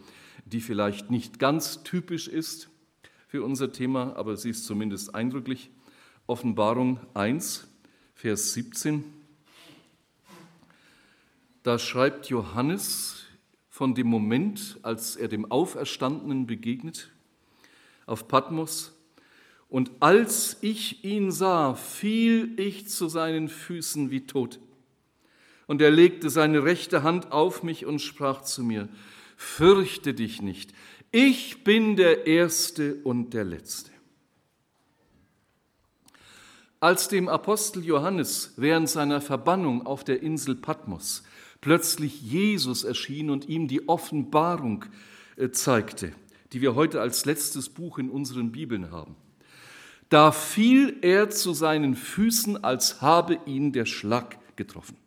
die 0.45 0.59
vielleicht 0.59 1.11
nicht 1.11 1.37
ganz 1.37 1.83
typisch 1.83 2.27
ist 2.27 2.69
für 3.27 3.43
unser 3.43 3.71
Thema, 3.71 4.15
aber 4.15 4.37
sie 4.37 4.49
ist 4.49 4.65
zumindest 4.65 5.13
eindrücklich. 5.13 5.69
Offenbarung 6.25 6.99
1, 7.13 7.67
Vers 8.15 8.53
17. 8.53 9.03
Da 11.61 11.77
schreibt 11.77 12.27
Johannes 12.29 13.25
von 13.69 13.93
dem 13.93 14.07
Moment, 14.07 14.79
als 14.81 15.15
er 15.15 15.27
dem 15.27 15.51
Auferstandenen 15.51 16.47
begegnet, 16.47 17.11
auf 18.07 18.27
Patmos. 18.27 18.93
Und 19.69 19.91
als 19.99 20.57
ich 20.61 21.03
ihn 21.03 21.31
sah, 21.31 21.75
fiel 21.75 22.59
ich 22.59 22.89
zu 22.89 23.07
seinen 23.09 23.47
Füßen 23.47 24.09
wie 24.09 24.25
tot. 24.25 24.59
Und 25.69 25.83
er 25.83 25.91
legte 25.91 26.31
seine 26.31 26.63
rechte 26.63 27.03
Hand 27.03 27.31
auf 27.31 27.61
mich 27.61 27.85
und 27.85 27.99
sprach 27.99 28.41
zu 28.41 28.63
mir, 28.63 28.89
fürchte 29.37 30.15
dich 30.15 30.41
nicht, 30.41 30.73
ich 31.11 31.63
bin 31.63 31.95
der 31.95 32.25
Erste 32.25 32.95
und 33.03 33.35
der 33.35 33.43
Letzte. 33.43 33.91
Als 36.79 37.07
dem 37.07 37.29
Apostel 37.29 37.85
Johannes 37.85 38.53
während 38.57 38.89
seiner 38.89 39.21
Verbannung 39.21 39.85
auf 39.85 40.03
der 40.03 40.23
Insel 40.23 40.55
Patmos 40.55 41.21
plötzlich 41.61 42.19
Jesus 42.19 42.83
erschien 42.83 43.29
und 43.29 43.47
ihm 43.47 43.67
die 43.67 43.87
Offenbarung 43.87 44.85
äh, 45.35 45.51
zeigte, 45.51 46.13
die 46.51 46.61
wir 46.61 46.73
heute 46.73 46.99
als 46.99 47.25
letztes 47.25 47.69
Buch 47.69 47.99
in 47.99 48.09
unseren 48.09 48.51
Bibeln 48.51 48.89
haben. 48.89 49.15
Da 50.09 50.31
fiel 50.31 50.97
er 51.03 51.29
zu 51.29 51.53
seinen 51.53 51.95
Füßen, 51.95 52.63
als 52.63 53.03
habe 53.03 53.37
ihn 53.45 53.71
der 53.71 53.85
Schlag 53.85 54.39
getroffen. 54.55 54.97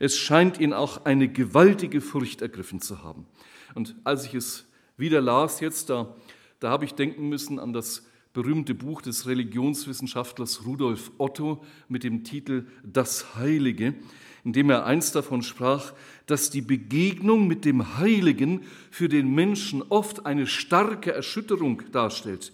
Es 0.00 0.16
scheint 0.16 0.58
ihn 0.58 0.72
auch 0.72 1.04
eine 1.04 1.28
gewaltige 1.28 2.00
Furcht 2.00 2.40
ergriffen 2.40 2.80
zu 2.80 3.04
haben. 3.04 3.26
Und 3.74 3.94
als 4.02 4.24
ich 4.24 4.34
es 4.34 4.66
wieder 4.96 5.20
las 5.20 5.60
jetzt, 5.60 5.90
da, 5.90 6.16
da 6.58 6.70
habe 6.70 6.86
ich 6.86 6.94
denken 6.94 7.28
müssen 7.28 7.58
an 7.58 7.72
das 7.74 8.06
berühmte 8.32 8.74
Buch 8.74 9.02
des 9.02 9.26
Religionswissenschaftlers 9.26 10.64
Rudolf 10.64 11.12
Otto 11.18 11.62
mit 11.88 12.02
dem 12.02 12.24
Titel 12.24 12.66
Das 12.82 13.34
Heilige, 13.36 13.94
indem 14.42 14.70
er 14.70 14.86
einst 14.86 15.14
davon 15.16 15.42
sprach, 15.42 15.92
dass 16.24 16.48
die 16.48 16.62
Begegnung 16.62 17.46
mit 17.46 17.66
dem 17.66 17.98
Heiligen 17.98 18.62
für 18.90 19.10
den 19.10 19.34
Menschen 19.34 19.82
oft 19.82 20.24
eine 20.24 20.46
starke 20.46 21.12
Erschütterung 21.12 21.82
darstellt. 21.92 22.52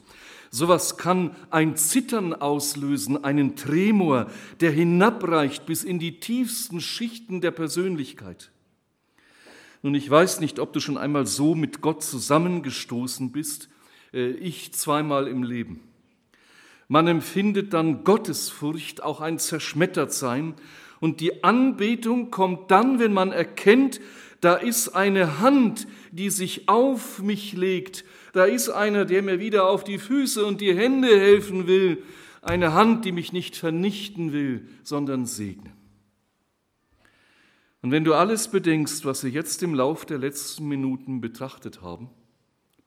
Sowas 0.51 0.97
kann 0.97 1.35
ein 1.51 1.77
Zittern 1.77 2.33
auslösen, 2.33 3.25
einen 3.25 3.57
Tremor, 3.57 4.31
der 4.61 4.71
hinabreicht 4.71 5.67
bis 5.67 5.85
in 5.85 5.99
die 5.99 6.21
tiefsten 6.21 6.81
Schichten 6.81 7.41
der 7.41 7.51
Persönlichkeit. 7.51 8.51
Nun, 9.83 9.95
ich 9.95 10.11
weiß 10.11 10.41
nicht, 10.41 10.59
ob 10.59 10.73
du 10.73 10.81
schon 10.81 10.99
einmal 10.99 11.27
so 11.27 11.55
mit 11.55 11.81
Gott 11.81 12.03
zusammengestoßen 12.03 13.33
bist, 13.33 13.69
äh, 14.13 14.31
ich 14.31 14.73
zweimal 14.73 15.29
im 15.29 15.43
Leben. 15.43 15.81
Man 16.89 17.09
empfindet 17.09 17.73
dann 17.73 18.05
Gottesfurcht, 18.05 19.03
auch 19.03 19.21
ein 19.21 19.39
Zerschmettertsein, 19.39 20.55
und 20.99 21.21
die 21.21 21.45
Anbetung 21.45 22.31
kommt 22.31 22.71
dann, 22.71 22.99
wenn 22.99 23.13
man 23.13 23.31
erkennt, 23.31 24.01
da 24.41 24.55
ist 24.55 24.91
eine 24.91 25.41
Hand, 25.41 25.87
die 26.11 26.31
sich 26.31 26.69
auf 26.69 27.23
mich 27.23 27.53
legt, 27.53 28.05
da 28.33 28.45
ist 28.45 28.69
einer, 28.69 29.05
der 29.05 29.23
mir 29.23 29.41
wieder 29.41 29.69
auf 29.69 29.85
die 29.85 29.99
Füße 29.99 30.45
und 30.45 30.61
die 30.61 30.75
Hände 30.75 31.09
helfen 31.09 31.67
will, 31.67 32.03
eine 32.43 32.75
Hand, 32.75 33.05
die 33.05 33.13
mich 33.13 33.33
nicht 33.33 33.57
vernichten 33.57 34.33
will, 34.33 34.69
sondern 34.83 35.27
segnen. 35.27 35.73
Und 37.83 37.91
wenn 37.91 38.05
du 38.05 38.15
alles 38.15 38.49
bedenkst, 38.49 39.05
was 39.05 39.23
wir 39.23 39.31
jetzt 39.31 39.63
im 39.63 39.75
Lauf 39.75 40.07
der 40.07 40.19
letzten 40.19 40.67
Minuten 40.67 41.21
betrachtet 41.21 41.83
haben, 41.83 42.11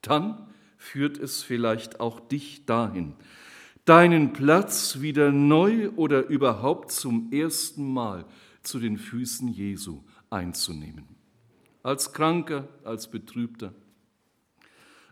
dann 0.01 0.47
führt 0.77 1.17
es 1.17 1.43
vielleicht 1.43 1.99
auch 1.99 2.19
dich 2.19 2.65
dahin, 2.65 3.13
deinen 3.85 4.33
Platz 4.33 5.01
wieder 5.01 5.31
neu 5.31 5.89
oder 5.95 6.27
überhaupt 6.27 6.91
zum 6.91 7.31
ersten 7.31 7.91
Mal 7.91 8.25
zu 8.61 8.79
den 8.79 8.97
Füßen 8.97 9.47
Jesu 9.49 10.03
einzunehmen. 10.29 11.05
Als 11.81 12.13
Kranker, 12.13 12.67
als 12.83 13.09
Betrübter, 13.09 13.73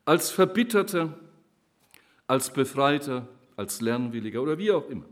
als 0.08 0.32
Verbitterter, 0.32 1.20
als 2.28 2.54
Befreiter, 2.54 3.28
als 3.58 3.82
Lernwilliger 3.82 4.42
oder 4.42 4.58
wie 4.58 4.72
auch 4.72 4.88
immer. 4.90 5.04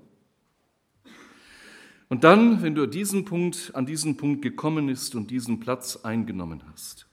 Und 2.07 2.23
dann, 2.23 2.61
wenn 2.61 2.75
du 2.75 2.85
diesen 2.85 3.25
Punkt, 3.25 3.71
an 3.73 3.85
diesen 3.85 4.15
Punkt 4.15 4.41
gekommen 4.41 4.87
bist 4.87 5.13
und 5.15 5.31
diesen 5.31 5.59
Platz 5.59 5.97
eingenommen 5.97 6.63
hast, 6.71 7.07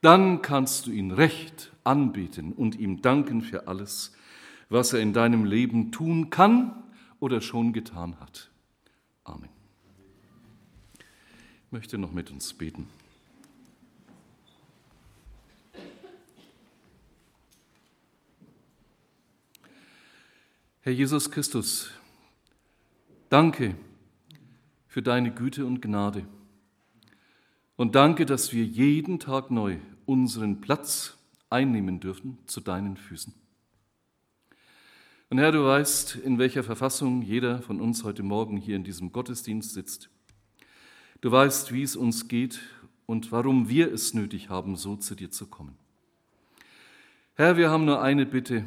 dann 0.00 0.42
kannst 0.42 0.86
du 0.86 0.90
ihn 0.90 1.12
recht 1.12 1.72
anbeten 1.84 2.52
und 2.52 2.74
ihm 2.80 3.00
danken 3.00 3.42
für 3.42 3.68
alles, 3.68 4.12
was 4.68 4.92
er 4.92 4.98
in 4.98 5.12
deinem 5.12 5.44
Leben 5.44 5.92
tun 5.92 6.30
kann 6.30 6.82
oder 7.20 7.40
schon 7.40 7.72
getan 7.72 8.18
hat. 8.18 8.50
Amen. 9.22 9.50
Ich 10.98 11.70
möchte 11.70 11.96
noch 11.96 12.10
mit 12.10 12.32
uns 12.32 12.54
beten. 12.54 12.88
Herr 20.88 20.94
Jesus 20.94 21.30
Christus, 21.30 21.90
danke 23.28 23.74
für 24.86 25.02
deine 25.02 25.30
Güte 25.30 25.66
und 25.66 25.82
Gnade. 25.82 26.26
Und 27.76 27.94
danke, 27.94 28.24
dass 28.24 28.54
wir 28.54 28.64
jeden 28.64 29.20
Tag 29.20 29.50
neu 29.50 29.76
unseren 30.06 30.62
Platz 30.62 31.18
einnehmen 31.50 32.00
dürfen 32.00 32.38
zu 32.46 32.62
deinen 32.62 32.96
Füßen. 32.96 33.34
Und 35.28 35.36
Herr, 35.36 35.52
du 35.52 35.62
weißt, 35.62 36.16
in 36.24 36.38
welcher 36.38 36.64
Verfassung 36.64 37.20
jeder 37.20 37.60
von 37.60 37.82
uns 37.82 38.02
heute 38.02 38.22
Morgen 38.22 38.56
hier 38.56 38.76
in 38.76 38.84
diesem 38.84 39.12
Gottesdienst 39.12 39.74
sitzt. 39.74 40.08
Du 41.20 41.30
weißt, 41.30 41.70
wie 41.70 41.82
es 41.82 41.96
uns 41.96 42.28
geht 42.28 42.60
und 43.04 43.30
warum 43.30 43.68
wir 43.68 43.92
es 43.92 44.14
nötig 44.14 44.48
haben, 44.48 44.74
so 44.74 44.96
zu 44.96 45.14
dir 45.14 45.30
zu 45.30 45.48
kommen. 45.48 45.76
Herr, 47.34 47.58
wir 47.58 47.68
haben 47.68 47.84
nur 47.84 48.00
eine 48.00 48.24
Bitte. 48.24 48.64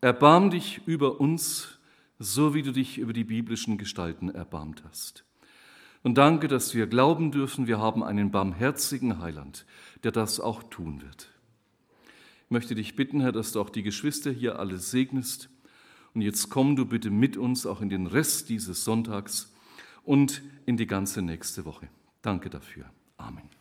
Erbarm 0.00 0.50
dich 0.50 0.80
über 0.86 1.20
uns, 1.20 1.78
so 2.18 2.54
wie 2.54 2.62
du 2.62 2.72
dich 2.72 2.98
über 2.98 3.12
die 3.12 3.24
biblischen 3.24 3.78
Gestalten 3.78 4.28
erbarmt 4.28 4.84
hast. 4.84 5.24
Und 6.02 6.16
danke, 6.16 6.46
dass 6.46 6.74
wir 6.74 6.86
glauben 6.86 7.32
dürfen, 7.32 7.66
wir 7.66 7.78
haben 7.78 8.04
einen 8.04 8.30
barmherzigen 8.30 9.20
Heiland, 9.20 9.66
der 10.04 10.12
das 10.12 10.38
auch 10.38 10.62
tun 10.64 11.02
wird. 11.02 11.30
Ich 12.44 12.50
möchte 12.50 12.74
dich 12.74 12.96
bitten, 12.96 13.20
Herr, 13.20 13.32
dass 13.32 13.52
du 13.52 13.60
auch 13.60 13.70
die 13.70 13.82
Geschwister 13.82 14.30
hier 14.30 14.58
alle 14.58 14.78
segnest. 14.78 15.50
Und 16.14 16.22
jetzt 16.22 16.48
komm 16.48 16.76
du 16.76 16.86
bitte 16.86 17.10
mit 17.10 17.36
uns 17.36 17.66
auch 17.66 17.80
in 17.80 17.90
den 17.90 18.06
Rest 18.06 18.48
dieses 18.48 18.84
Sonntags 18.84 19.52
und 20.04 20.42
in 20.64 20.76
die 20.76 20.86
ganze 20.86 21.20
nächste 21.22 21.64
Woche. 21.64 21.88
Danke 22.22 22.48
dafür. 22.48 22.86
Amen. 23.18 23.57